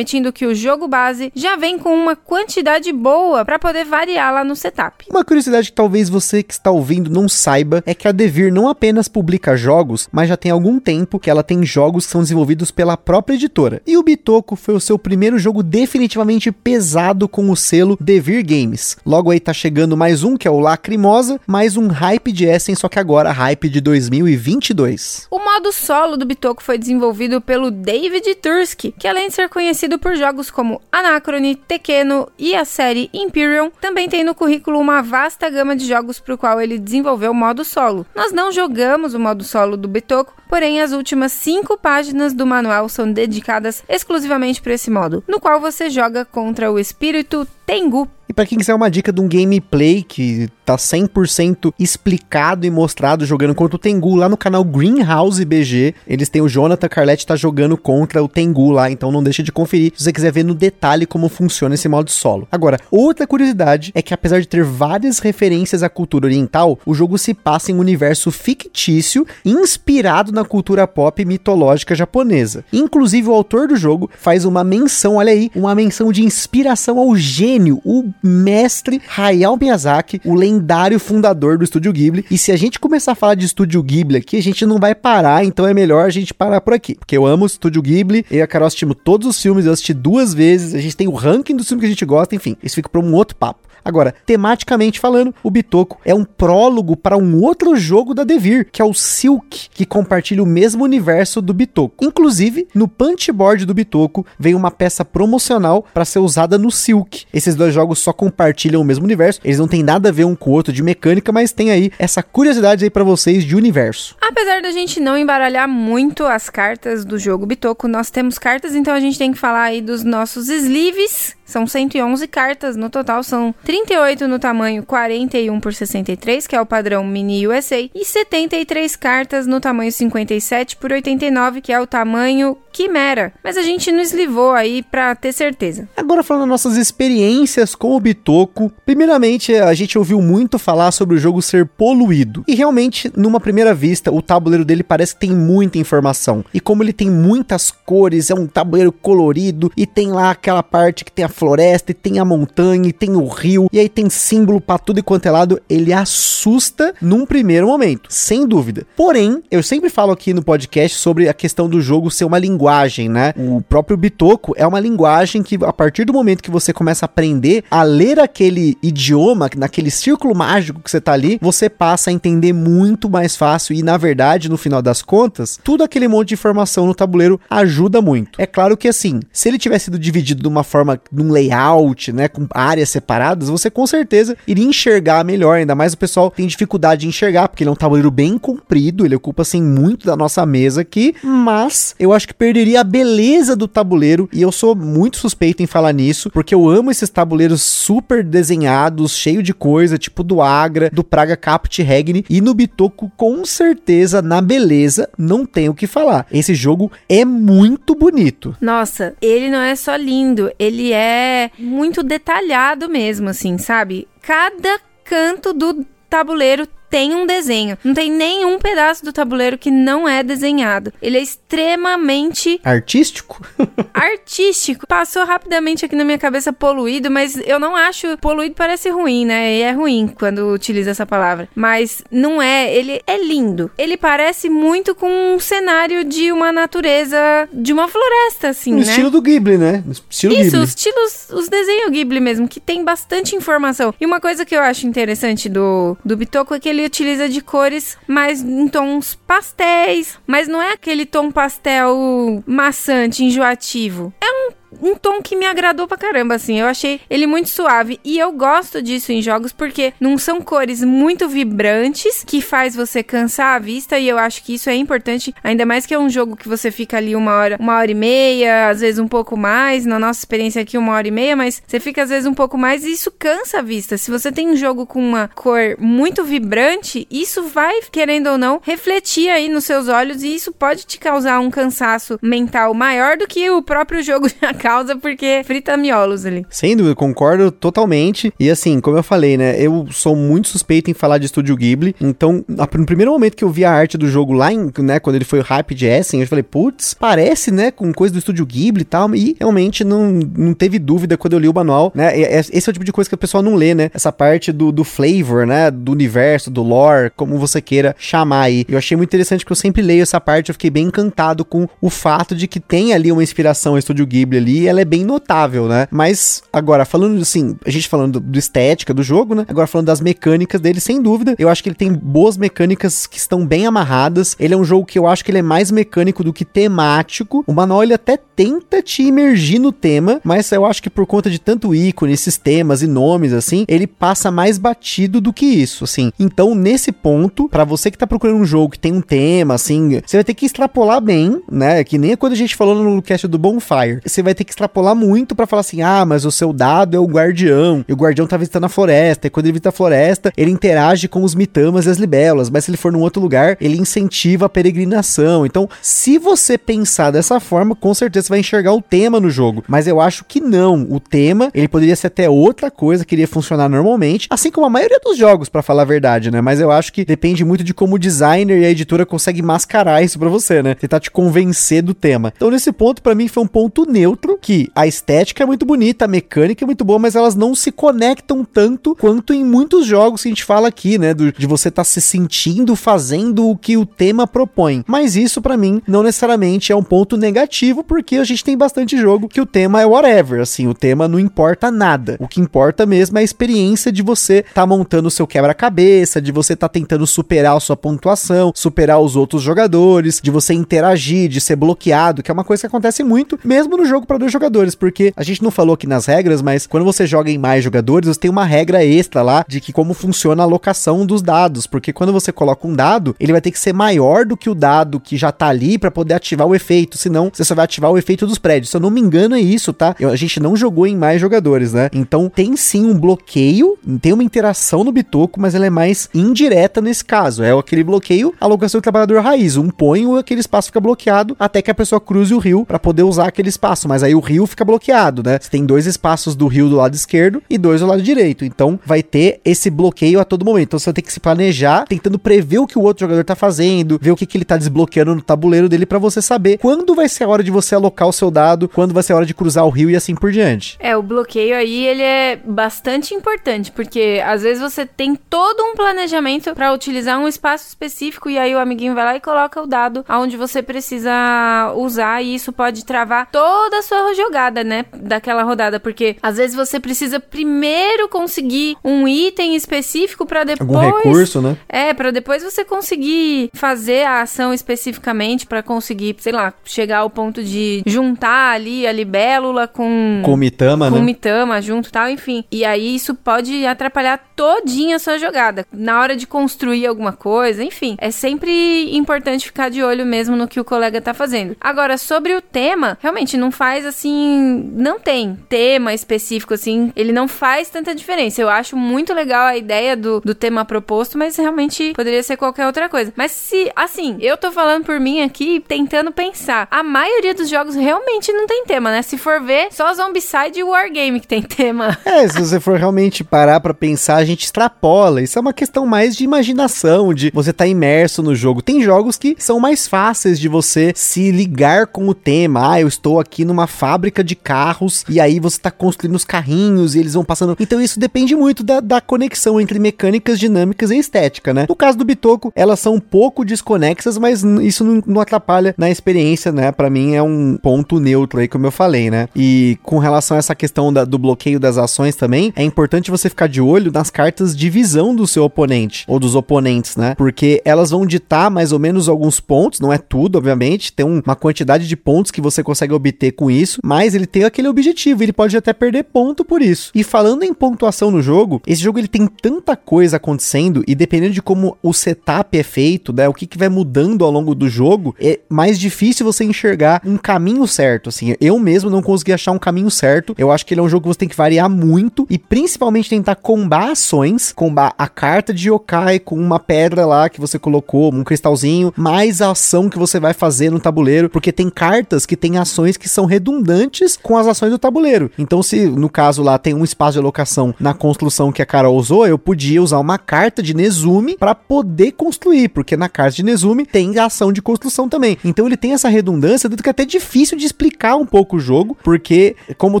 que 0.32 0.46
o 0.46 0.54
jogo 0.54 0.86
base 0.86 1.32
já 1.34 1.56
vem 1.56 1.78
com 1.78 1.94
uma 1.94 2.14
quantidade 2.14 2.92
boa 2.92 3.44
para 3.44 3.58
poder 3.58 3.84
variar 3.84 4.32
lá 4.32 4.44
no 4.44 4.56
setup. 4.56 5.06
Uma 5.10 5.24
curiosidade 5.24 5.70
que 5.70 5.76
talvez 5.76 6.08
você 6.08 6.42
que 6.42 6.52
está 6.52 6.70
ouvindo 6.70 7.10
não 7.10 7.28
saiba 7.28 7.82
é 7.86 7.94
que 7.94 8.08
a 8.08 8.12
Devir 8.12 8.52
não 8.52 8.68
apenas 8.68 9.08
publica 9.08 9.56
jogos, 9.56 10.08
mas 10.12 10.28
já 10.28 10.36
tem 10.36 10.50
algum 10.50 10.78
tempo 10.78 11.18
que 11.18 11.30
ela 11.30 11.42
tem 11.42 11.64
jogos 11.64 12.06
que 12.06 12.12
são 12.12 12.22
desenvolvidos 12.22 12.70
pela 12.70 12.96
própria 12.96 13.34
editora. 13.34 13.80
E 13.86 13.96
o 13.96 14.02
Bitoku 14.02 14.56
foi 14.56 14.74
o 14.74 14.80
seu 14.80 14.98
primeiro 14.98 15.38
jogo 15.38 15.62
definitivamente 15.62 16.50
pesado 16.52 17.28
com 17.28 17.50
o 17.50 17.56
selo 17.56 17.96
Devir 18.00 18.44
Games. 18.44 18.96
Logo 19.04 19.30
aí 19.30 19.40
tá 19.40 19.52
chegando 19.52 19.96
mais 19.96 20.22
um 20.22 20.36
que 20.36 20.46
é 20.46 20.50
o 20.50 20.60
Lacrimosa, 20.60 21.40
mais 21.46 21.76
um 21.76 21.88
hype 21.88 22.32
de 22.32 22.44
Essen, 22.44 22.74
só 22.74 22.88
que 22.88 22.98
agora 22.98 23.32
hype 23.32 23.68
de 23.68 23.80
2022. 23.80 25.26
O 25.30 25.38
modo 25.38 25.72
solo 25.72 26.16
do 26.16 26.26
Bitoku 26.26 26.62
foi 26.62 26.76
desenvolvido 26.76 27.40
pelo 27.40 27.70
David 27.70 28.34
Tursky, 28.36 28.92
que 28.98 29.08
além 29.08 29.28
de 29.28 29.34
ser 29.34 29.48
conhecido 29.48 29.87
conhecido 29.88 29.98
por 29.98 30.14
jogos 30.14 30.50
como 30.50 30.80
Anachrony, 30.92 31.56
Tekkeno 31.56 32.28
e 32.38 32.54
a 32.54 32.64
série 32.64 33.08
Imperium, 33.12 33.70
também 33.80 34.08
tem 34.08 34.22
no 34.22 34.34
currículo 34.34 34.78
uma 34.78 35.02
vasta 35.02 35.48
gama 35.48 35.74
de 35.74 35.86
jogos 35.86 36.20
para 36.20 36.34
o 36.34 36.38
qual 36.38 36.60
ele 36.60 36.78
desenvolveu 36.78 37.30
o 37.30 37.34
modo 37.34 37.64
solo. 37.64 38.06
Nós 38.14 38.32
não 38.32 38.52
jogamos 38.52 39.14
o 39.14 39.18
modo 39.18 39.42
solo 39.42 39.76
do 39.76 39.88
Bitoku, 39.88 40.34
porém 40.48 40.82
as 40.82 40.92
últimas 40.92 41.32
cinco 41.32 41.78
páginas 41.78 42.34
do 42.34 42.46
manual 42.46 42.88
são 42.88 43.10
dedicadas 43.10 43.82
exclusivamente 43.88 44.60
para 44.60 44.74
esse 44.74 44.90
modo, 44.90 45.24
no 45.26 45.40
qual 45.40 45.60
você 45.60 45.88
joga 45.88 46.24
contra 46.24 46.70
o 46.70 46.78
espírito 46.78 47.48
Tengu, 47.64 48.08
e 48.28 48.32
para 48.32 48.44
quem 48.44 48.58
quiser 48.58 48.74
uma 48.74 48.90
dica 48.90 49.10
de 49.10 49.20
um 49.22 49.28
gameplay 49.28 50.02
que 50.02 50.50
tá 50.64 50.76
100% 50.76 51.72
explicado 51.78 52.66
e 52.66 52.70
mostrado 52.70 53.24
jogando 53.24 53.54
contra 53.54 53.76
o 53.76 53.78
Tengu 53.78 54.14
lá 54.14 54.28
no 54.28 54.36
canal 54.36 54.62
Greenhouse 54.62 55.42
BG, 55.42 55.94
eles 56.06 56.28
têm 56.28 56.42
o 56.42 56.48
Jonathan 56.48 56.88
Carletti 56.88 57.26
tá 57.26 57.34
jogando 57.34 57.76
contra 57.78 58.22
o 58.22 58.28
Tengu 58.28 58.70
lá, 58.70 58.90
então 58.90 59.10
não 59.10 59.22
deixa 59.22 59.42
de 59.42 59.50
conferir 59.50 59.77
se 59.94 60.04
você 60.04 60.12
quiser 60.12 60.32
ver 60.32 60.44
no 60.44 60.54
detalhe 60.54 61.06
como 61.06 61.28
funciona 61.28 61.74
esse 61.74 61.88
modo 61.88 62.10
solo. 62.10 62.46
Agora, 62.50 62.78
outra 62.90 63.26
curiosidade 63.26 63.92
é 63.94 64.02
que 64.02 64.14
apesar 64.14 64.40
de 64.40 64.48
ter 64.48 64.64
várias 64.64 65.18
referências 65.18 65.82
à 65.82 65.88
cultura 65.88 66.26
oriental, 66.26 66.78
o 66.84 66.94
jogo 66.94 67.16
se 67.18 67.32
passa 67.34 67.70
em 67.70 67.74
um 67.74 67.80
universo 67.80 68.30
fictício 68.30 69.26
inspirado 69.44 70.32
na 70.32 70.44
cultura 70.44 70.86
pop 70.86 71.24
mitológica 71.24 71.94
japonesa. 71.94 72.64
Inclusive 72.72 73.28
o 73.28 73.32
autor 73.32 73.68
do 73.68 73.76
jogo 73.76 74.10
faz 74.18 74.44
uma 74.44 74.64
menção, 74.64 75.16
olha 75.16 75.32
aí, 75.32 75.50
uma 75.54 75.74
menção 75.74 76.10
de 76.12 76.24
inspiração 76.24 76.98
ao 76.98 77.14
gênio, 77.16 77.80
o 77.84 78.10
mestre 78.22 79.00
Hayao 79.16 79.56
Miyazaki, 79.56 80.20
o 80.24 80.34
lendário 80.34 80.98
fundador 80.98 81.58
do 81.58 81.64
Estúdio 81.64 81.92
Ghibli. 81.92 82.24
E 82.30 82.38
se 82.38 82.52
a 82.52 82.56
gente 82.56 82.78
começar 82.78 83.12
a 83.12 83.14
falar 83.14 83.34
de 83.34 83.46
Estúdio 83.46 83.82
Ghibli 83.82 84.18
aqui, 84.18 84.36
a 84.36 84.42
gente 84.42 84.66
não 84.66 84.78
vai 84.78 84.94
parar, 84.94 85.44
então 85.44 85.66
é 85.66 85.74
melhor 85.74 86.06
a 86.06 86.10
gente 86.10 86.34
parar 86.34 86.60
por 86.60 86.74
aqui. 86.74 86.94
Porque 86.94 87.16
eu 87.16 87.26
amo 87.26 87.44
o 87.44 87.46
Estúdio 87.46 87.82
Ghibli, 87.82 88.24
eu 88.30 88.38
e 88.38 88.42
a 88.42 88.46
Carol 88.46 88.66
assistimos 88.66 88.96
todos 89.02 89.26
os 89.26 89.40
filmes, 89.40 89.66
eu 89.68 89.72
assisti 89.72 89.94
duas 89.94 90.34
vezes, 90.34 90.74
a 90.74 90.78
gente 90.78 90.96
tem 90.96 91.06
o 91.06 91.12
ranking 91.12 91.56
dos 91.56 91.68
filmes 91.68 91.82
que 91.82 91.86
a 91.86 91.90
gente 91.90 92.04
gosta, 92.04 92.34
enfim, 92.34 92.56
isso 92.62 92.74
fica 92.74 92.88
para 92.88 93.00
um 93.00 93.14
outro 93.14 93.36
papo. 93.36 93.67
Agora, 93.84 94.14
tematicamente 94.26 95.00
falando, 95.00 95.34
o 95.42 95.50
Bitoku 95.50 95.98
é 96.04 96.14
um 96.14 96.24
prólogo 96.24 96.96
para 96.96 97.16
um 97.16 97.40
outro 97.42 97.76
jogo 97.76 98.14
da 98.14 98.24
Devir, 98.24 98.68
que 98.70 98.82
é 98.82 98.84
o 98.84 98.94
Silk, 98.94 99.68
que 99.70 99.86
compartilha 99.86 100.42
o 100.42 100.46
mesmo 100.46 100.84
universo 100.84 101.40
do 101.40 101.54
Bitoku. 101.54 102.04
Inclusive, 102.04 102.68
no 102.74 102.88
punchboard 102.88 103.64
do 103.64 103.74
Bitoku 103.74 104.26
vem 104.38 104.54
uma 104.54 104.70
peça 104.70 105.04
promocional 105.04 105.84
para 105.94 106.04
ser 106.04 106.18
usada 106.18 106.58
no 106.58 106.70
Silk. 106.70 107.24
Esses 107.32 107.54
dois 107.54 107.72
jogos 107.72 107.98
só 107.98 108.12
compartilham 108.12 108.80
o 108.80 108.84
mesmo 108.84 109.04
universo, 109.04 109.40
eles 109.44 109.58
não 109.58 109.68
têm 109.68 109.82
nada 109.82 110.08
a 110.08 110.12
ver 110.12 110.24
um 110.24 110.34
com 110.34 110.50
o 110.50 110.52
outro 110.52 110.72
de 110.72 110.82
mecânica, 110.82 111.32
mas 111.32 111.52
tem 111.52 111.70
aí 111.70 111.90
essa 111.98 112.22
curiosidade 112.22 112.84
aí 112.84 112.90
para 112.90 113.04
vocês 113.04 113.44
de 113.44 113.56
universo. 113.56 114.16
Apesar 114.20 114.62
da 114.62 114.70
gente 114.70 115.00
não 115.00 115.16
embaralhar 115.16 115.68
muito 115.68 116.24
as 116.24 116.50
cartas 116.50 117.04
do 117.04 117.18
jogo 117.18 117.46
Bitoku, 117.46 117.88
nós 117.88 118.10
temos 118.10 118.38
cartas, 118.38 118.74
então 118.74 118.94
a 118.94 119.00
gente 119.00 119.18
tem 119.18 119.32
que 119.32 119.38
falar 119.38 119.62
aí 119.62 119.80
dos 119.80 120.04
nossos 120.04 120.48
sleeves 120.48 121.37
São 121.48 121.66
111 121.66 122.28
cartas 122.28 122.76
no 122.76 122.90
total, 122.90 123.22
são 123.22 123.54
38 123.64 124.28
no 124.28 124.38
tamanho 124.38 124.82
41 124.82 125.58
por 125.60 125.72
63, 125.72 126.46
que 126.46 126.54
é 126.54 126.60
o 126.60 126.66
padrão 126.66 127.02
Mini 127.02 127.48
USA, 127.48 127.88
e 127.94 128.04
73 128.04 128.94
cartas 128.96 129.46
no 129.46 129.58
tamanho 129.58 129.90
57 129.90 130.76
por 130.76 130.92
89, 130.92 131.62
que 131.62 131.72
é 131.72 131.80
o 131.80 131.86
tamanho 131.86 132.54
Quimera. 132.70 133.32
Mas 133.42 133.56
a 133.56 133.62
gente 133.62 133.90
não 133.90 134.00
eslivou 134.00 134.52
aí 134.52 134.82
pra 134.82 135.14
ter 135.14 135.32
certeza. 135.32 135.88
Agora 135.96 136.22
falando 136.22 136.42
das 136.42 136.50
nossas 136.50 136.76
experiências 136.76 137.74
com 137.74 137.96
o 137.96 138.00
Bitoco, 138.00 138.70
primeiramente 138.84 139.54
a 139.54 139.72
gente 139.72 139.98
ouviu 139.98 140.20
muito 140.20 140.58
falar 140.58 140.92
sobre 140.92 141.16
o 141.16 141.18
jogo 141.18 141.40
ser 141.40 141.66
poluído. 141.66 142.44
E 142.46 142.54
realmente, 142.54 143.10
numa 143.16 143.40
primeira 143.40 143.74
vista, 143.74 144.12
o 144.12 144.20
tabuleiro 144.20 144.66
dele 144.66 144.82
parece 144.82 145.14
que 145.14 145.22
tem 145.22 145.30
muita 145.30 145.78
informação. 145.78 146.44
E 146.52 146.60
como 146.60 146.82
ele 146.82 146.92
tem 146.92 147.10
muitas 147.10 147.70
cores, 147.70 148.30
é 148.30 148.34
um 148.34 148.46
tabuleiro 148.46 148.92
colorido 148.92 149.72
e 149.74 149.86
tem 149.86 150.12
lá 150.12 150.30
aquela 150.30 150.62
parte 150.62 151.04
que 151.04 151.10
tem 151.10 151.24
a 151.24 151.37
floresta 151.38 151.92
e 151.92 151.94
tem 151.94 152.18
a 152.18 152.24
montanha 152.24 152.88
e 152.88 152.92
tem 152.92 153.14
o 153.14 153.26
rio 153.26 153.68
e 153.72 153.78
aí 153.78 153.88
tem 153.88 154.10
símbolo 154.10 154.60
para 154.60 154.78
tudo 154.78 154.98
e 154.98 155.02
quanto 155.02 155.26
é 155.26 155.30
lado, 155.30 155.60
ele 155.68 155.92
assusta 155.92 156.94
num 157.00 157.24
primeiro 157.24 157.66
momento, 157.66 158.08
sem 158.10 158.46
dúvida. 158.46 158.86
Porém, 158.96 159.42
eu 159.50 159.62
sempre 159.62 159.88
falo 159.88 160.12
aqui 160.12 160.34
no 160.34 160.42
podcast 160.42 160.98
sobre 160.98 161.28
a 161.28 161.34
questão 161.34 161.68
do 161.68 161.80
jogo 161.80 162.10
ser 162.10 162.24
uma 162.24 162.38
linguagem, 162.38 163.08
né? 163.08 163.32
O 163.36 163.60
próprio 163.60 163.96
Bitoco 163.96 164.54
é 164.56 164.66
uma 164.66 164.80
linguagem 164.80 165.42
que 165.42 165.58
a 165.62 165.72
partir 165.72 166.04
do 166.04 166.12
momento 166.12 166.42
que 166.42 166.50
você 166.50 166.72
começa 166.72 167.04
a 167.04 167.06
aprender 167.06 167.64
a 167.70 167.82
ler 167.82 168.18
aquele 168.18 168.76
idioma, 168.82 169.48
naquele 169.56 169.90
círculo 169.90 170.34
mágico 170.34 170.80
que 170.80 170.90
você 170.90 171.00
tá 171.00 171.12
ali, 171.12 171.38
você 171.40 171.68
passa 171.68 172.10
a 172.10 172.12
entender 172.12 172.52
muito 172.52 173.08
mais 173.08 173.36
fácil 173.36 173.74
e 173.74 173.82
na 173.82 173.96
verdade, 173.96 174.48
no 174.48 174.56
final 174.56 174.82
das 174.82 175.02
contas, 175.02 175.58
tudo 175.62 175.84
aquele 175.84 176.08
monte 176.08 176.28
de 176.28 176.34
informação 176.34 176.86
no 176.86 176.94
tabuleiro 176.94 177.40
ajuda 177.48 178.00
muito. 178.00 178.40
É 178.40 178.46
claro 178.46 178.76
que 178.76 178.88
assim, 178.88 179.20
se 179.32 179.48
ele 179.48 179.58
tivesse 179.58 179.86
sido 179.86 179.98
dividido 179.98 180.42
de 180.42 180.48
uma 180.48 180.62
forma, 180.62 181.00
num 181.10 181.27
layout, 181.30 182.12
né, 182.12 182.28
com 182.28 182.46
áreas 182.52 182.88
separadas, 182.88 183.48
você 183.48 183.70
com 183.70 183.86
certeza 183.86 184.36
iria 184.46 184.64
enxergar 184.64 185.24
melhor, 185.24 185.58
ainda 185.58 185.74
mais 185.74 185.92
o 185.92 185.98
pessoal 185.98 186.30
tem 186.30 186.46
dificuldade 186.46 187.02
de 187.02 187.08
enxergar, 187.08 187.48
porque 187.48 187.62
ele 187.62 187.70
é 187.70 187.72
um 187.72 187.76
tabuleiro 187.76 188.10
bem 188.10 188.38
comprido, 188.38 189.04
ele 189.04 189.14
ocupa 189.14 189.42
assim 189.42 189.62
muito 189.62 190.06
da 190.06 190.16
nossa 190.16 190.44
mesa 190.44 190.80
aqui, 190.80 191.14
mas 191.22 191.94
eu 191.98 192.12
acho 192.12 192.28
que 192.28 192.34
perderia 192.34 192.80
a 192.80 192.84
beleza 192.84 193.54
do 193.54 193.68
tabuleiro 193.68 194.28
e 194.32 194.42
eu 194.42 194.52
sou 194.52 194.74
muito 194.74 195.18
suspeito 195.18 195.62
em 195.62 195.66
falar 195.66 195.92
nisso, 195.92 196.30
porque 196.30 196.54
eu 196.54 196.68
amo 196.68 196.90
esses 196.90 197.10
tabuleiros 197.10 197.62
super 197.62 198.24
desenhados, 198.24 199.16
cheio 199.16 199.42
de 199.42 199.54
coisa, 199.54 199.98
tipo 199.98 200.22
do 200.22 200.40
Agra, 200.40 200.90
do 200.92 201.04
Praga 201.04 201.36
Caput 201.36 201.82
Regni 201.82 202.24
e 202.28 202.40
no 202.40 202.54
Bitoku 202.54 203.10
com 203.16 203.44
certeza 203.44 204.22
na 204.22 204.40
beleza 204.40 205.08
não 205.16 205.44
tem 205.44 205.68
o 205.68 205.74
que 205.74 205.86
falar. 205.86 206.26
Esse 206.30 206.54
jogo 206.54 206.90
é 207.08 207.24
muito 207.24 207.94
bonito. 207.94 208.56
Nossa, 208.60 209.14
ele 209.20 209.50
não 209.50 209.60
é 209.60 209.74
só 209.74 209.96
lindo, 209.96 210.50
ele 210.58 210.92
é 210.92 211.17
muito 211.58 212.02
detalhado 212.02 212.88
mesmo, 212.88 213.28
assim, 213.28 213.58
sabe? 213.58 214.06
Cada 214.22 214.80
canto 215.04 215.52
do 215.52 215.84
tabuleiro 216.08 216.66
tem 216.90 217.14
um 217.14 217.26
desenho. 217.26 217.76
Não 217.84 217.94
tem 217.94 218.10
nenhum 218.10 218.58
pedaço 218.58 219.04
do 219.04 219.12
tabuleiro 219.12 219.58
que 219.58 219.70
não 219.70 220.08
é 220.08 220.22
desenhado. 220.22 220.92
Ele 221.00 221.18
é 221.18 221.22
extremamente 221.22 222.60
artístico. 222.64 223.42
artístico. 223.92 224.86
Passou 224.86 225.24
rapidamente 225.24 225.84
aqui 225.84 225.96
na 225.96 226.04
minha 226.04 226.18
cabeça 226.18 226.52
poluído, 226.52 227.10
mas 227.10 227.36
eu 227.44 227.58
não 227.58 227.76
acho 227.76 228.16
poluído 228.18 228.54
parece 228.54 228.88
ruim, 228.90 229.26
né? 229.26 229.54
E 229.54 229.62
é 229.62 229.72
ruim 229.72 230.08
quando 230.18 230.52
utiliza 230.52 230.90
essa 230.90 231.06
palavra. 231.06 231.48
Mas 231.54 232.02
não 232.10 232.40
é, 232.40 232.74
ele 232.74 233.00
é 233.06 233.16
lindo. 233.22 233.70
Ele 233.76 233.96
parece 233.96 234.48
muito 234.48 234.94
com 234.94 235.34
um 235.34 235.38
cenário 235.38 236.04
de 236.04 236.32
uma 236.32 236.52
natureza, 236.52 237.18
de 237.52 237.72
uma 237.72 237.88
floresta 237.88 238.48
assim, 238.48 238.72
no 238.72 238.78
né? 238.78 238.84
estilo 238.84 239.10
do 239.10 239.20
Ghibli, 239.20 239.58
né? 239.58 239.84
Estilo 240.10 240.32
Isso, 240.32 240.42
Ghibli. 240.42 240.58
os 240.60 240.68
estilos, 240.70 241.28
os 241.30 241.48
desenhos 241.48 241.90
Ghibli 241.90 242.20
mesmo, 242.20 242.48
que 242.48 242.60
tem 242.60 242.84
bastante 242.84 243.36
informação. 243.36 243.94
E 244.00 244.06
uma 244.06 244.20
coisa 244.20 244.44
que 244.44 244.54
eu 244.54 244.60
acho 244.60 244.86
interessante 244.86 245.48
do 245.48 245.96
do 246.04 246.16
Bitoku 246.16 246.54
é 246.54 246.60
que 246.60 246.68
ele 246.68 246.77
ele 246.78 246.86
utiliza 246.86 247.28
de 247.28 247.40
cores 247.40 247.98
mais 248.06 248.40
em 248.40 248.68
tons 248.68 249.14
pastéis, 249.26 250.18
mas 250.26 250.46
não 250.46 250.62
é 250.62 250.72
aquele 250.72 251.04
tom 251.04 251.30
pastel 251.30 252.42
maçante, 252.46 253.24
enjoativo. 253.24 254.12
É 254.20 254.26
um 254.26 254.52
um 254.80 254.94
tom 254.94 255.22
que 255.22 255.36
me 255.36 255.46
agradou 255.46 255.86
pra 255.86 255.96
caramba, 255.96 256.34
assim. 256.34 256.60
Eu 256.60 256.66
achei 256.66 257.00
ele 257.08 257.26
muito 257.26 257.48
suave. 257.48 258.00
E 258.04 258.18
eu 258.18 258.32
gosto 258.32 258.82
disso 258.82 259.12
em 259.12 259.22
jogos 259.22 259.52
porque 259.52 259.92
não 260.00 260.18
são 260.18 260.40
cores 260.40 260.82
muito 260.82 261.28
vibrantes 261.28 262.24
que 262.24 262.40
faz 262.40 262.74
você 262.74 263.02
cansar 263.02 263.56
a 263.56 263.58
vista. 263.58 263.98
E 263.98 264.08
eu 264.08 264.18
acho 264.18 264.42
que 264.42 264.54
isso 264.54 264.70
é 264.70 264.74
importante. 264.74 265.34
Ainda 265.42 265.64
mais 265.64 265.86
que 265.86 265.94
é 265.94 265.98
um 265.98 266.10
jogo 266.10 266.36
que 266.36 266.48
você 266.48 266.70
fica 266.70 266.96
ali 266.96 267.14
uma 267.16 267.32
hora, 267.32 267.56
uma 267.58 267.76
hora 267.76 267.90
e 267.90 267.94
meia, 267.94 268.68
às 268.68 268.80
vezes 268.80 268.98
um 268.98 269.08
pouco 269.08 269.36
mais. 269.36 269.86
Na 269.86 269.98
nossa 269.98 270.20
experiência 270.20 270.62
aqui, 270.62 270.76
uma 270.76 270.92
hora 270.92 271.08
e 271.08 271.10
meia, 271.10 271.36
mas 271.36 271.62
você 271.66 271.80
fica 271.80 272.02
às 272.02 272.10
vezes 272.10 272.26
um 272.26 272.34
pouco 272.34 272.56
mais 272.58 272.84
e 272.84 272.92
isso 272.92 273.10
cansa 273.10 273.58
a 273.58 273.62
vista. 273.62 273.96
Se 273.96 274.10
você 274.10 274.30
tem 274.30 274.48
um 274.48 274.56
jogo 274.56 274.86
com 274.86 275.00
uma 275.00 275.28
cor 275.28 275.76
muito 275.78 276.24
vibrante, 276.24 277.06
isso 277.10 277.42
vai, 277.44 277.80
querendo 277.90 278.28
ou 278.28 278.38
não, 278.38 278.60
refletir 278.62 279.28
aí 279.30 279.48
nos 279.48 279.64
seus 279.64 279.88
olhos 279.88 280.22
e 280.22 280.34
isso 280.34 280.52
pode 280.52 280.84
te 280.84 280.98
causar 280.98 281.40
um 281.40 281.50
cansaço 281.50 282.18
mental 282.22 282.74
maior 282.74 283.16
do 283.16 283.26
que 283.26 283.48
o 283.50 283.62
próprio 283.62 284.02
jogo 284.02 284.28
já 284.40 284.52
causa 284.58 284.96
porque 284.96 285.42
frita 285.44 285.76
miolos 285.76 286.26
ali. 286.26 286.44
Sem 286.50 286.76
dúvida, 286.76 286.94
concordo 286.94 287.50
totalmente. 287.50 288.32
E 288.38 288.50
assim, 288.50 288.80
como 288.80 288.96
eu 288.96 289.02
falei, 289.02 289.36
né? 289.36 289.60
Eu 289.60 289.86
sou 289.90 290.14
muito 290.14 290.48
suspeito 290.48 290.90
em 290.90 290.94
falar 290.94 291.18
de 291.18 291.26
Estúdio 291.26 291.56
Ghibli. 291.56 291.94
Então, 292.00 292.44
no 292.46 292.86
primeiro 292.86 293.12
momento 293.12 293.36
que 293.36 293.44
eu 293.44 293.50
vi 293.50 293.64
a 293.64 293.72
arte 293.72 293.96
do 293.96 294.08
jogo 294.08 294.32
lá, 294.32 294.52
em, 294.52 294.70
né? 294.78 294.98
Quando 295.00 295.16
ele 295.16 295.24
foi 295.24 295.40
o 295.40 295.42
Hype 295.42 295.74
de 295.74 295.86
Essen, 295.86 296.20
eu 296.20 296.26
falei, 296.26 296.42
putz, 296.42 296.94
parece, 296.94 297.50
né? 297.50 297.70
Com 297.70 297.92
coisa 297.92 298.12
do 298.12 298.18
Estúdio 298.18 298.44
Ghibli 298.44 298.82
e 298.82 298.84
tal. 298.84 299.14
E 299.14 299.36
realmente 299.38 299.84
não, 299.84 300.10
não 300.12 300.52
teve 300.54 300.78
dúvida 300.78 301.16
quando 301.16 301.34
eu 301.34 301.38
li 301.38 301.48
o 301.48 301.54
manual, 301.54 301.92
né? 301.94 302.18
Esse 302.18 302.68
é 302.68 302.70
o 302.70 302.72
tipo 302.72 302.84
de 302.84 302.92
coisa 302.92 303.08
que 303.08 303.14
o 303.14 303.18
pessoal 303.18 303.42
não 303.42 303.54
lê, 303.54 303.74
né? 303.74 303.90
Essa 303.94 304.12
parte 304.12 304.52
do, 304.52 304.72
do 304.72 304.84
flavor, 304.84 305.46
né? 305.46 305.70
Do 305.70 305.92
universo, 305.92 306.50
do 306.50 306.62
lore, 306.62 307.10
como 307.16 307.38
você 307.38 307.60
queira 307.60 307.94
chamar 307.98 308.42
aí. 308.42 308.64
Eu 308.68 308.78
achei 308.78 308.96
muito 308.96 309.10
interessante 309.10 309.44
que 309.44 309.52
eu 309.52 309.56
sempre 309.56 309.82
leio 309.82 310.02
essa 310.02 310.20
parte, 310.20 310.50
eu 310.50 310.54
fiquei 310.54 310.70
bem 310.70 310.86
encantado 310.86 311.44
com 311.44 311.68
o 311.80 311.90
fato 311.90 312.34
de 312.34 312.46
que 312.46 312.60
tem 312.60 312.92
ali 312.92 313.12
uma 313.12 313.22
inspiração 313.22 313.72
ao 313.72 313.78
Estúdio 313.78 314.06
Ghibli 314.06 314.38
ali 314.38 314.47
ali, 314.48 314.66
ela 314.66 314.80
é 314.80 314.84
bem 314.84 315.04
notável, 315.04 315.68
né? 315.68 315.86
Mas 315.90 316.42
agora, 316.52 316.84
falando 316.84 317.20
assim, 317.20 317.56
a 317.64 317.70
gente 317.70 317.88
falando 317.88 318.14
do, 318.14 318.20
do, 318.20 318.38
estética 318.38 318.94
do 318.94 319.02
jogo, 319.02 319.34
né? 319.34 319.44
Agora 319.46 319.66
falando 319.66 319.86
das 319.86 320.00
mecânicas 320.00 320.60
dele, 320.60 320.80
sem 320.80 321.02
dúvida, 321.02 321.34
eu 321.38 321.48
acho 321.48 321.62
que 321.62 321.68
ele 321.68 321.76
tem 321.76 321.92
boas 321.92 322.36
mecânicas 322.36 323.06
que 323.06 323.18
estão 323.18 323.46
bem 323.46 323.66
amarradas. 323.66 324.34
Ele 324.40 324.54
é 324.54 324.56
um 324.56 324.64
jogo 324.64 324.86
que 324.86 324.98
eu 324.98 325.06
acho 325.06 325.24
que 325.24 325.30
ele 325.30 325.38
é 325.38 325.42
mais 325.42 325.70
mecânico 325.70 326.24
do 326.24 326.32
que 326.32 326.44
temático. 326.44 327.44
O 327.46 327.52
manual 327.52 327.82
ele 327.82 327.94
até 327.94 328.16
tenta 328.16 328.82
te 328.82 329.02
imergir 329.02 329.60
no 329.60 329.72
tema, 329.72 330.20
mas 330.24 330.50
eu 330.50 330.64
acho 330.64 330.82
que 330.82 330.90
por 330.90 331.06
conta 331.06 331.28
de 331.28 331.38
tanto 331.38 331.74
ícone, 331.74 332.16
sistemas 332.16 332.82
e 332.82 332.86
nomes 332.86 333.32
assim, 333.32 333.64
ele 333.68 333.86
passa 333.86 334.30
mais 334.30 334.58
batido 334.58 335.20
do 335.20 335.32
que 335.32 335.44
isso, 335.44 335.84
assim. 335.84 336.10
Então, 336.18 336.54
nesse 336.54 336.92
ponto, 336.92 337.48
para 337.48 337.64
você 337.64 337.90
que 337.90 337.98
tá 337.98 338.06
procurando 338.06 338.38
um 338.38 338.44
jogo 338.44 338.72
que 338.72 338.78
tem 338.78 338.92
um 338.92 339.00
tema, 339.00 339.54
assim, 339.54 340.00
você 340.06 340.16
vai 340.16 340.24
ter 340.24 340.34
que 340.34 340.46
extrapolar 340.46 341.00
bem, 341.00 341.42
né? 341.50 341.82
Que 341.84 341.98
nem 341.98 342.16
quando 342.16 342.32
a 342.32 342.36
gente 342.36 342.56
falou 342.56 342.82
no 342.82 343.02
cast 343.02 343.26
do 343.26 343.38
Bonfire. 343.38 344.00
Você 344.04 344.22
vai 344.22 344.34
ter 344.38 344.44
que 344.44 344.52
extrapolar 344.52 344.94
muito 344.94 345.34
para 345.34 345.46
falar 345.46 345.60
assim: 345.60 345.82
ah, 345.82 346.04
mas 346.04 346.24
o 346.24 346.30
seu 346.30 346.52
dado 346.52 346.96
é 346.96 347.00
o 347.00 347.06
guardião, 347.06 347.84
e 347.88 347.92
o 347.92 347.96
guardião 347.96 348.26
tá 348.26 348.36
visitando 348.36 348.64
a 348.64 348.68
floresta, 348.68 349.26
e 349.26 349.30
quando 349.30 349.46
ele 349.46 349.52
visita 349.52 349.70
a 349.70 349.72
floresta, 349.72 350.32
ele 350.36 350.50
interage 350.50 351.08
com 351.08 351.22
os 351.22 351.34
mitamas 351.34 351.86
e 351.86 351.90
as 351.90 351.98
libelas, 351.98 352.48
mas 352.48 352.64
se 352.64 352.70
ele 352.70 352.78
for 352.78 352.92
num 352.92 353.00
outro 353.00 353.20
lugar, 353.20 353.56
ele 353.60 353.78
incentiva 353.78 354.46
a 354.46 354.48
peregrinação. 354.48 355.44
Então, 355.44 355.68
se 355.82 356.18
você 356.18 356.56
pensar 356.56 357.10
dessa 357.10 357.40
forma, 357.40 357.74
com 357.74 357.92
certeza 357.92 358.26
você 358.26 358.30
vai 358.30 358.40
enxergar 358.40 358.72
o 358.72 358.82
tema 358.82 359.18
no 359.20 359.30
jogo. 359.30 359.64
Mas 359.66 359.86
eu 359.86 360.00
acho 360.00 360.24
que 360.24 360.40
não. 360.40 360.86
O 360.90 361.00
tema, 361.00 361.50
ele 361.54 361.68
poderia 361.68 361.96
ser 361.96 362.08
até 362.08 362.28
outra 362.28 362.70
coisa 362.70 363.04
que 363.04 363.14
iria 363.14 363.26
funcionar 363.26 363.68
normalmente, 363.68 364.28
assim 364.30 364.50
como 364.50 364.66
a 364.66 364.70
maioria 364.70 365.00
dos 365.02 365.16
jogos, 365.16 365.48
para 365.48 365.62
falar 365.62 365.82
a 365.82 365.86
verdade, 365.86 366.30
né? 366.30 366.40
Mas 366.40 366.60
eu 366.60 366.70
acho 366.70 366.92
que 366.92 367.04
depende 367.04 367.44
muito 367.44 367.64
de 367.64 367.74
como 367.74 367.96
o 367.96 367.98
designer 367.98 368.60
e 368.60 368.64
a 368.64 368.70
editora 368.70 369.04
consegue 369.04 369.42
mascarar 369.42 370.02
isso 370.02 370.18
para 370.18 370.28
você, 370.28 370.62
né? 370.62 370.74
Tentar 370.74 371.00
te 371.00 371.10
convencer 371.10 371.82
do 371.82 371.94
tema. 371.94 372.32
Então, 372.36 372.50
nesse 372.50 372.70
ponto, 372.72 373.02
para 373.02 373.14
mim, 373.14 373.28
foi 373.28 373.42
um 373.42 373.46
ponto 373.46 373.90
neutro 373.90 374.27
que 374.36 374.70
a 374.74 374.86
estética 374.86 375.42
é 375.42 375.46
muito 375.46 375.64
bonita, 375.64 376.04
a 376.04 376.08
mecânica 376.08 376.64
é 376.64 376.66
muito 376.66 376.84
boa, 376.84 376.98
mas 376.98 377.14
elas 377.14 377.34
não 377.34 377.54
se 377.54 377.70
conectam 377.70 378.44
tanto 378.44 378.94
quanto 378.94 379.32
em 379.32 379.44
muitos 379.44 379.86
jogos 379.86 380.22
que 380.22 380.28
a 380.28 380.32
gente 380.32 380.44
fala 380.44 380.68
aqui, 380.68 380.98
né? 380.98 381.14
Do, 381.14 381.32
de 381.32 381.46
você 381.46 381.68
estar 381.68 381.82
tá 381.82 381.84
se 381.84 382.00
sentindo 382.00 382.74
fazendo 382.74 383.48
o 383.48 383.56
que 383.56 383.76
o 383.76 383.86
tema 383.86 384.26
propõe. 384.26 384.84
Mas 384.86 385.16
isso, 385.16 385.40
para 385.40 385.56
mim, 385.56 385.80
não 385.86 386.02
necessariamente 386.02 386.72
é 386.72 386.76
um 386.76 386.82
ponto 386.82 387.16
negativo, 387.16 387.84
porque 387.84 388.16
a 388.16 388.24
gente 388.24 388.44
tem 388.44 388.56
bastante 388.56 388.96
jogo 388.96 389.28
que 389.28 389.40
o 389.40 389.46
tema 389.46 389.80
é 389.80 389.86
whatever, 389.86 390.40
assim, 390.40 390.66
o 390.66 390.74
tema 390.74 391.08
não 391.08 391.18
importa 391.18 391.70
nada. 391.70 392.16
O 392.18 392.28
que 392.28 392.40
importa 392.40 392.84
mesmo 392.84 393.18
é 393.18 393.20
a 393.20 393.24
experiência 393.24 393.92
de 393.92 394.02
você 394.02 394.44
tá 394.54 394.66
montando 394.66 395.08
o 395.08 395.10
seu 395.10 395.26
quebra-cabeça, 395.26 396.20
de 396.20 396.32
você 396.32 396.56
tá 396.56 396.68
tentando 396.68 397.06
superar 397.06 397.56
a 397.56 397.60
sua 397.60 397.76
pontuação, 397.76 398.52
superar 398.54 399.00
os 399.00 399.16
outros 399.16 399.42
jogadores, 399.42 400.20
de 400.22 400.30
você 400.30 400.54
interagir, 400.54 401.28
de 401.28 401.40
ser 401.40 401.56
bloqueado, 401.56 402.22
que 402.22 402.30
é 402.30 402.34
uma 402.34 402.44
coisa 402.44 402.62
que 402.62 402.66
acontece 402.66 403.02
muito, 403.04 403.38
mesmo 403.44 403.76
no 403.76 403.84
jogo 403.84 404.06
para 404.06 404.17
dois 404.18 404.32
jogadores, 404.32 404.74
porque 404.74 405.12
a 405.16 405.22
gente 405.22 405.42
não 405.42 405.50
falou 405.50 405.74
aqui 405.74 405.86
nas 405.86 406.06
regras, 406.06 406.42
mas 406.42 406.66
quando 406.66 406.84
você 406.84 407.06
joga 407.06 407.30
em 407.30 407.38
mais 407.38 407.64
jogadores, 407.64 408.08
você 408.08 408.20
tem 408.20 408.30
uma 408.30 408.44
regra 408.44 408.84
extra 408.84 409.22
lá 409.22 409.44
de 409.46 409.60
que 409.60 409.72
como 409.72 409.94
funciona 409.94 410.42
a 410.42 410.46
alocação 410.46 411.06
dos 411.06 411.22
dados, 411.22 411.66
porque 411.66 411.92
quando 411.92 412.12
você 412.12 412.32
coloca 412.32 412.66
um 412.66 412.74
dado, 412.74 413.14
ele 413.18 413.32
vai 413.32 413.40
ter 413.40 413.50
que 413.50 413.58
ser 413.58 413.72
maior 413.72 414.24
do 414.24 414.36
que 414.36 414.50
o 414.50 414.54
dado 414.54 415.00
que 415.00 415.16
já 415.16 415.30
tá 415.30 415.48
ali 415.48 415.78
para 415.78 415.90
poder 415.90 416.14
ativar 416.14 416.46
o 416.46 416.54
efeito, 416.54 416.96
senão 416.96 417.30
você 417.32 417.44
só 417.44 417.54
vai 417.54 417.64
ativar 417.64 417.90
o 417.90 417.98
efeito 417.98 418.26
dos 418.26 418.38
prédios. 418.38 418.70
Se 418.70 418.76
eu 418.76 418.80
não 418.80 418.90
me 418.90 419.00
engano 419.00 419.36
é 419.36 419.40
isso, 419.40 419.72
tá? 419.72 419.94
Eu, 419.98 420.10
a 420.10 420.16
gente 420.16 420.40
não 420.40 420.56
jogou 420.56 420.86
em 420.86 420.96
mais 420.96 421.20
jogadores, 421.20 421.72
né? 421.72 421.88
Então 421.92 422.28
tem 422.28 422.56
sim 422.56 422.84
um 422.84 422.98
bloqueio, 422.98 423.78
tem 424.00 424.12
uma 424.12 424.24
interação 424.24 424.84
no 424.84 424.92
bitoco, 424.92 425.40
mas 425.40 425.54
ela 425.54 425.66
é 425.66 425.70
mais 425.70 426.08
indireta 426.14 426.80
nesse 426.80 427.04
caso. 427.04 427.42
É 427.42 427.52
aquele 427.52 427.84
bloqueio, 427.84 428.34
alocação 428.40 428.80
do 428.80 428.82
trabalhador 428.82 429.22
raiz. 429.22 429.56
Um 429.56 429.70
põe 429.70 430.06
aquele 430.18 430.40
espaço 430.40 430.68
fica 430.68 430.80
bloqueado 430.80 431.36
até 431.38 431.60
que 431.60 431.70
a 431.70 431.74
pessoa 431.74 432.00
cruze 432.00 432.34
o 432.34 432.38
rio 432.38 432.64
para 432.64 432.78
poder 432.78 433.02
usar 433.02 433.28
aquele 433.28 433.48
espaço, 433.48 433.88
mas 433.88 434.02
aí 434.02 434.07
o 434.14 434.20
rio 434.20 434.46
fica 434.46 434.64
bloqueado, 434.64 435.22
né? 435.22 435.38
Você 435.40 435.50
tem 435.50 435.64
dois 435.64 435.86
espaços 435.86 436.34
do 436.34 436.46
rio 436.46 436.68
do 436.68 436.76
lado 436.76 436.94
esquerdo 436.94 437.42
e 437.48 437.58
dois 437.58 437.80
do 437.80 437.86
lado 437.86 438.02
direito. 438.02 438.44
Então 438.44 438.78
vai 438.84 439.02
ter 439.02 439.40
esse 439.44 439.70
bloqueio 439.70 440.20
a 440.20 440.24
todo 440.24 440.44
momento. 440.44 440.68
Então 440.68 440.78
você 440.78 440.92
tem 440.92 441.04
que 441.04 441.12
se 441.12 441.20
planejar, 441.20 441.84
tentando 441.88 442.18
prever 442.18 442.58
o 442.58 442.66
que 442.66 442.78
o 442.78 442.82
outro 442.82 443.04
jogador 443.06 443.24
tá 443.24 443.34
fazendo, 443.34 443.98
ver 444.00 444.10
o 444.10 444.16
que, 444.16 444.26
que 444.26 444.36
ele 444.36 444.44
tá 444.44 444.56
desbloqueando 444.56 445.14
no 445.14 445.22
tabuleiro 445.22 445.68
dele 445.68 445.86
para 445.86 445.98
você 445.98 446.20
saber 446.20 446.58
quando 446.58 446.94
vai 446.94 447.08
ser 447.08 447.24
a 447.24 447.28
hora 447.28 447.42
de 447.42 447.50
você 447.50 447.74
alocar 447.74 448.08
o 448.08 448.12
seu 448.12 448.30
dado, 448.30 448.68
quando 448.68 448.94
vai 448.94 449.02
ser 449.02 449.12
a 449.12 449.16
hora 449.16 449.26
de 449.26 449.34
cruzar 449.34 449.64
o 449.64 449.70
rio 449.70 449.90
e 449.90 449.96
assim 449.96 450.14
por 450.14 450.30
diante. 450.30 450.76
É, 450.80 450.96
o 450.96 451.02
bloqueio 451.02 451.56
aí 451.56 451.86
ele 451.86 452.02
é 452.02 452.36
bastante 452.36 453.14
importante, 453.14 453.72
porque 453.72 454.22
às 454.24 454.42
vezes 454.42 454.62
você 454.62 454.84
tem 454.84 455.14
todo 455.14 455.62
um 455.62 455.74
planejamento 455.74 456.54
para 456.54 456.72
utilizar 456.72 457.18
um 457.18 457.28
espaço 457.28 457.68
específico 457.68 458.28
e 458.30 458.38
aí 458.38 458.54
o 458.54 458.58
amiguinho 458.58 458.94
vai 458.94 459.04
lá 459.04 459.16
e 459.16 459.20
coloca 459.20 459.60
o 459.62 459.66
dado 459.66 460.04
aonde 460.08 460.36
você 460.36 460.62
precisa 460.62 461.72
usar 461.76 462.22
e 462.22 462.34
isso 462.34 462.52
pode 462.52 462.84
travar 462.84 463.28
toda 463.30 463.78
a 463.78 463.82
sua 463.82 463.97
jogada, 464.14 464.64
né, 464.64 464.84
daquela 464.94 465.42
rodada, 465.42 465.78
porque 465.78 466.16
às 466.22 466.36
vezes 466.36 466.56
você 466.56 466.80
precisa 466.80 467.20
primeiro 467.20 468.08
conseguir 468.08 468.76
um 468.84 469.06
item 469.06 469.54
específico 469.54 470.26
para 470.26 470.44
depois 470.44 470.68
algum 470.70 470.96
recurso, 470.96 471.40
né? 471.42 471.56
É, 471.68 471.94
para 471.94 472.10
depois 472.10 472.42
você 472.42 472.64
conseguir 472.64 473.50
fazer 473.54 474.04
a 474.04 474.22
ação 474.22 474.52
especificamente 474.52 475.46
para 475.46 475.62
conseguir, 475.62 476.16
sei 476.18 476.32
lá, 476.32 476.52
chegar 476.64 476.98
ao 476.98 477.10
ponto 477.10 477.42
de 477.42 477.82
juntar 477.86 478.54
ali 478.54 478.86
a 478.86 478.92
libélula 478.92 479.66
com 479.66 480.22
com 480.24 480.36
mitama, 480.36 480.90
com 480.90 480.96
né? 480.96 481.02
mitama 481.02 481.60
junto, 481.60 481.92
tal, 481.92 482.08
enfim. 482.08 482.44
E 482.50 482.64
aí 482.64 482.94
isso 482.94 483.14
pode 483.14 483.66
atrapalhar 483.66 484.18
todinha 484.34 484.96
a 484.96 484.98
sua 484.98 485.18
jogada 485.18 485.66
na 485.72 486.00
hora 486.00 486.16
de 486.16 486.26
construir 486.26 486.86
alguma 486.86 487.12
coisa, 487.12 487.62
enfim. 487.62 487.96
É 487.98 488.10
sempre 488.10 488.96
importante 488.96 489.46
ficar 489.46 489.68
de 489.68 489.82
olho 489.82 490.06
mesmo 490.06 490.36
no 490.36 490.48
que 490.48 490.60
o 490.60 490.64
colega 490.64 491.00
tá 491.00 491.12
fazendo. 491.12 491.56
Agora, 491.60 491.98
sobre 491.98 492.34
o 492.34 492.40
tema, 492.40 492.98
realmente 493.00 493.36
não 493.36 493.50
faz 493.50 493.84
assim. 493.88 494.70
Não 494.74 494.98
tem 494.98 495.36
tema 495.48 495.94
específico 495.94 496.54
assim. 496.54 496.92
Ele 496.94 497.12
não 497.12 497.28
faz 497.28 497.70
tanta 497.70 497.94
diferença. 497.94 498.40
Eu 498.40 498.48
acho 498.48 498.76
muito 498.76 499.12
legal 499.12 499.46
a 499.46 499.56
ideia 499.56 499.96
do, 499.96 500.20
do 500.20 500.34
tema 500.34 500.64
proposto, 500.64 501.18
mas 501.18 501.36
realmente 501.36 501.92
poderia 501.94 502.22
ser 502.22 502.36
qualquer 502.36 502.66
outra 502.66 502.88
coisa. 502.88 503.12
Mas 503.16 503.32
se, 503.32 503.70
assim, 503.74 504.16
eu 504.20 504.36
tô 504.36 504.52
falando 504.52 504.84
por 504.84 505.00
mim 505.00 505.20
aqui, 505.22 505.62
tentando 505.66 506.12
pensar. 506.12 506.68
A 506.70 506.82
maioria 506.82 507.34
dos 507.34 507.48
jogos 507.48 507.74
realmente 507.74 508.32
não 508.32 508.46
tem 508.46 508.64
tema, 508.64 508.90
né? 508.90 509.02
Se 509.02 509.16
for 509.16 509.40
ver, 509.40 509.68
só 509.70 509.92
Zombicide 509.94 510.60
e 510.60 510.64
Wargame 510.64 511.20
que 511.20 511.28
tem 511.28 511.42
tema. 511.42 511.96
É, 512.08 512.26
se 512.26 512.40
você 512.40 512.58
for 512.58 512.78
realmente 512.78 513.22
parar 513.22 513.60
para 513.60 513.74
pensar, 513.74 514.16
a 514.16 514.24
gente 514.24 514.44
extrapola. 514.44 515.22
Isso 515.22 515.38
é 515.38 515.42
uma 515.42 515.52
questão 515.52 515.84
mais 515.84 516.16
de 516.16 516.24
imaginação, 516.24 517.12
de 517.12 517.30
você 517.34 517.52
tá 517.52 517.66
imerso 517.66 518.22
no 518.22 518.34
jogo. 518.34 518.62
Tem 518.62 518.82
jogos 518.82 519.16
que 519.16 519.36
são 519.38 519.60
mais 519.60 519.86
fáceis 519.86 520.40
de 520.40 520.48
você 520.48 520.92
se 520.94 521.30
ligar 521.30 521.86
com 521.86 522.08
o 522.08 522.14
tema. 522.14 522.72
Ah, 522.72 522.80
eu 522.80 522.88
estou 522.88 523.20
aqui 523.20 523.44
numa 523.44 523.66
fábrica 523.68 524.24
de 524.24 524.34
carros 524.34 525.04
e 525.08 525.20
aí 525.20 525.38
você 525.38 525.56
está 525.56 525.70
construindo 525.70 526.14
os 526.14 526.24
carrinhos 526.24 526.94
e 526.94 526.98
eles 526.98 527.14
vão 527.14 527.24
passando. 527.24 527.56
Então 527.60 527.80
isso 527.80 527.98
depende 528.00 528.34
muito 528.34 528.62
da, 528.62 528.80
da 528.80 529.00
conexão 529.00 529.60
entre 529.60 529.78
mecânicas, 529.78 530.38
dinâmicas 530.38 530.90
e 530.90 530.98
estética, 530.98 531.54
né? 531.54 531.66
No 531.68 531.76
caso 531.76 531.98
do 531.98 532.04
Bitoco, 532.04 532.52
elas 532.54 532.80
são 532.80 532.94
um 532.94 533.00
pouco 533.00 533.44
desconexas, 533.44 534.18
mas 534.18 534.42
isso 534.42 534.84
não, 534.84 535.02
não 535.06 535.20
atrapalha 535.20 535.74
na 535.76 535.90
experiência, 535.90 536.50
né? 536.52 536.72
Para 536.72 536.90
mim 536.90 537.14
é 537.14 537.22
um 537.22 537.56
ponto 537.60 538.00
neutro 538.00 538.40
aí, 538.40 538.48
como 538.48 538.66
eu 538.66 538.70
falei, 538.70 539.10
né? 539.10 539.28
E 539.34 539.78
com 539.82 539.98
relação 539.98 540.36
a 540.36 540.38
essa 540.38 540.54
questão 540.54 540.92
da, 540.92 541.04
do 541.04 541.18
bloqueio 541.18 541.60
das 541.60 541.78
ações 541.78 542.16
também, 542.16 542.52
é 542.56 542.62
importante 542.62 543.10
você 543.10 543.28
ficar 543.28 543.48
de 543.48 543.60
olho 543.60 543.92
nas 543.92 544.10
cartas 544.10 544.56
de 544.56 544.70
visão 544.70 545.14
do 545.14 545.26
seu 545.26 545.44
oponente, 545.44 546.04
ou 546.08 546.18
dos 546.18 546.34
oponentes, 546.34 546.96
né? 546.96 547.14
Porque 547.16 547.60
elas 547.64 547.90
vão 547.90 548.06
ditar 548.06 548.50
mais 548.50 548.72
ou 548.72 548.78
menos 548.78 549.08
alguns 549.08 549.40
pontos, 549.40 549.80
não 549.80 549.92
é 549.92 549.98
tudo, 549.98 550.36
obviamente, 550.36 550.92
tem 550.92 551.04
um, 551.04 551.22
uma 551.24 551.36
quantidade 551.36 551.86
de 551.86 551.96
pontos 551.96 552.30
que 552.30 552.40
você 552.40 552.62
consegue 552.62 552.94
obter 552.94 553.32
com 553.32 553.50
isso, 553.50 553.57
mas 553.82 554.14
ele 554.14 554.26
tem 554.26 554.44
aquele 554.44 554.68
objetivo, 554.68 555.22
ele 555.22 555.32
pode 555.32 555.56
até 555.56 555.72
perder 555.72 556.04
ponto 556.04 556.44
por 556.44 556.62
isso. 556.62 556.90
E 556.94 557.02
falando 557.02 557.42
em 557.42 557.54
pontuação 557.54 558.10
no 558.10 558.22
jogo, 558.22 558.60
esse 558.66 558.82
jogo 558.82 558.98
ele 558.98 559.08
tem 559.08 559.26
tanta 559.26 559.76
coisa 559.76 560.16
acontecendo 560.16 560.84
e 560.86 560.94
dependendo 560.94 561.32
de 561.32 561.42
como 561.42 561.76
o 561.82 561.92
setup 561.92 562.56
é 562.56 562.62
feito, 562.62 563.12
né, 563.12 563.28
o 563.28 563.34
que, 563.34 563.46
que 563.46 563.58
vai 563.58 563.68
mudando 563.68 564.24
ao 564.24 564.30
longo 564.30 564.54
do 564.54 564.68
jogo, 564.68 565.14
é 565.20 565.40
mais 565.48 565.78
difícil 565.78 566.24
você 566.24 566.44
enxergar 566.44 567.00
um 567.04 567.16
caminho 567.16 567.66
certo, 567.66 568.08
assim. 568.08 568.34
Eu 568.40 568.58
mesmo 568.58 568.90
não 568.90 569.02
consegui 569.02 569.32
achar 569.32 569.52
um 569.52 569.58
caminho 569.58 569.90
certo. 569.90 570.34
Eu 570.38 570.50
acho 570.50 570.64
que 570.64 570.74
ele 570.74 570.80
é 570.80 570.84
um 570.84 570.88
jogo 570.88 571.02
que 571.02 571.14
você 571.14 571.18
tem 571.18 571.28
que 571.28 571.36
variar 571.36 571.68
muito 571.68 572.26
e 572.30 572.38
principalmente 572.38 573.10
tentar 573.10 573.36
combar 573.36 573.92
ações, 573.92 574.52
combar 574.52 574.94
a 574.98 575.08
carta 575.08 575.52
de 575.52 575.68
yokai 575.68 576.18
com 576.18 576.36
uma 576.36 576.58
pedra 576.58 577.06
lá 577.06 577.28
que 577.28 577.40
você 577.40 577.58
colocou, 577.58 578.12
um 578.12 578.24
cristalzinho, 578.24 578.92
mais 578.96 579.40
a 579.40 579.50
ação 579.50 579.88
que 579.88 579.98
você 579.98 580.20
vai 580.20 580.34
fazer 580.34 580.70
no 580.70 580.80
tabuleiro, 580.80 581.28
porque 581.28 581.52
tem 581.52 581.70
cartas 581.70 582.26
que 582.26 582.36
têm 582.36 582.58
ações 582.58 582.96
que 582.96 583.08
são 583.08 583.26
redundantes 583.48 584.18
com 584.20 584.36
as 584.36 584.46
ações 584.46 584.70
do 584.70 584.78
tabuleiro. 584.78 585.30
Então, 585.38 585.62
se 585.62 585.86
no 585.86 586.08
caso 586.08 586.42
lá 586.42 586.58
tem 586.58 586.74
um 586.74 586.84
espaço 586.84 587.12
de 587.12 587.18
alocação 587.18 587.74
na 587.80 587.94
construção 587.94 588.52
que 588.52 588.60
a 588.60 588.66
Carol 588.66 588.94
usou, 588.94 589.26
eu 589.26 589.38
podia 589.38 589.82
usar 589.82 589.98
uma 589.98 590.18
carta 590.18 590.62
de 590.62 590.74
Nezumi 590.74 591.36
para 591.36 591.54
poder 591.54 592.12
construir, 592.12 592.68
porque 592.68 592.96
na 592.96 593.08
carta 593.08 593.36
de 593.36 593.42
Nezumi 593.42 593.86
tem 593.86 594.18
ação 594.18 594.52
de 594.52 594.60
construção 594.60 595.08
também. 595.08 595.38
Então 595.44 595.66
ele 595.66 595.76
tem 595.76 595.92
essa 595.92 596.08
redundância, 596.08 596.68
tanto 596.68 596.82
que 596.82 596.88
é 596.88 596.90
até 596.90 597.04
difícil 597.04 597.56
de 597.56 597.64
explicar 597.64 598.16
um 598.16 598.26
pouco 598.26 598.56
o 598.56 598.60
jogo, 598.60 598.96
porque 599.02 599.56
como 599.76 600.00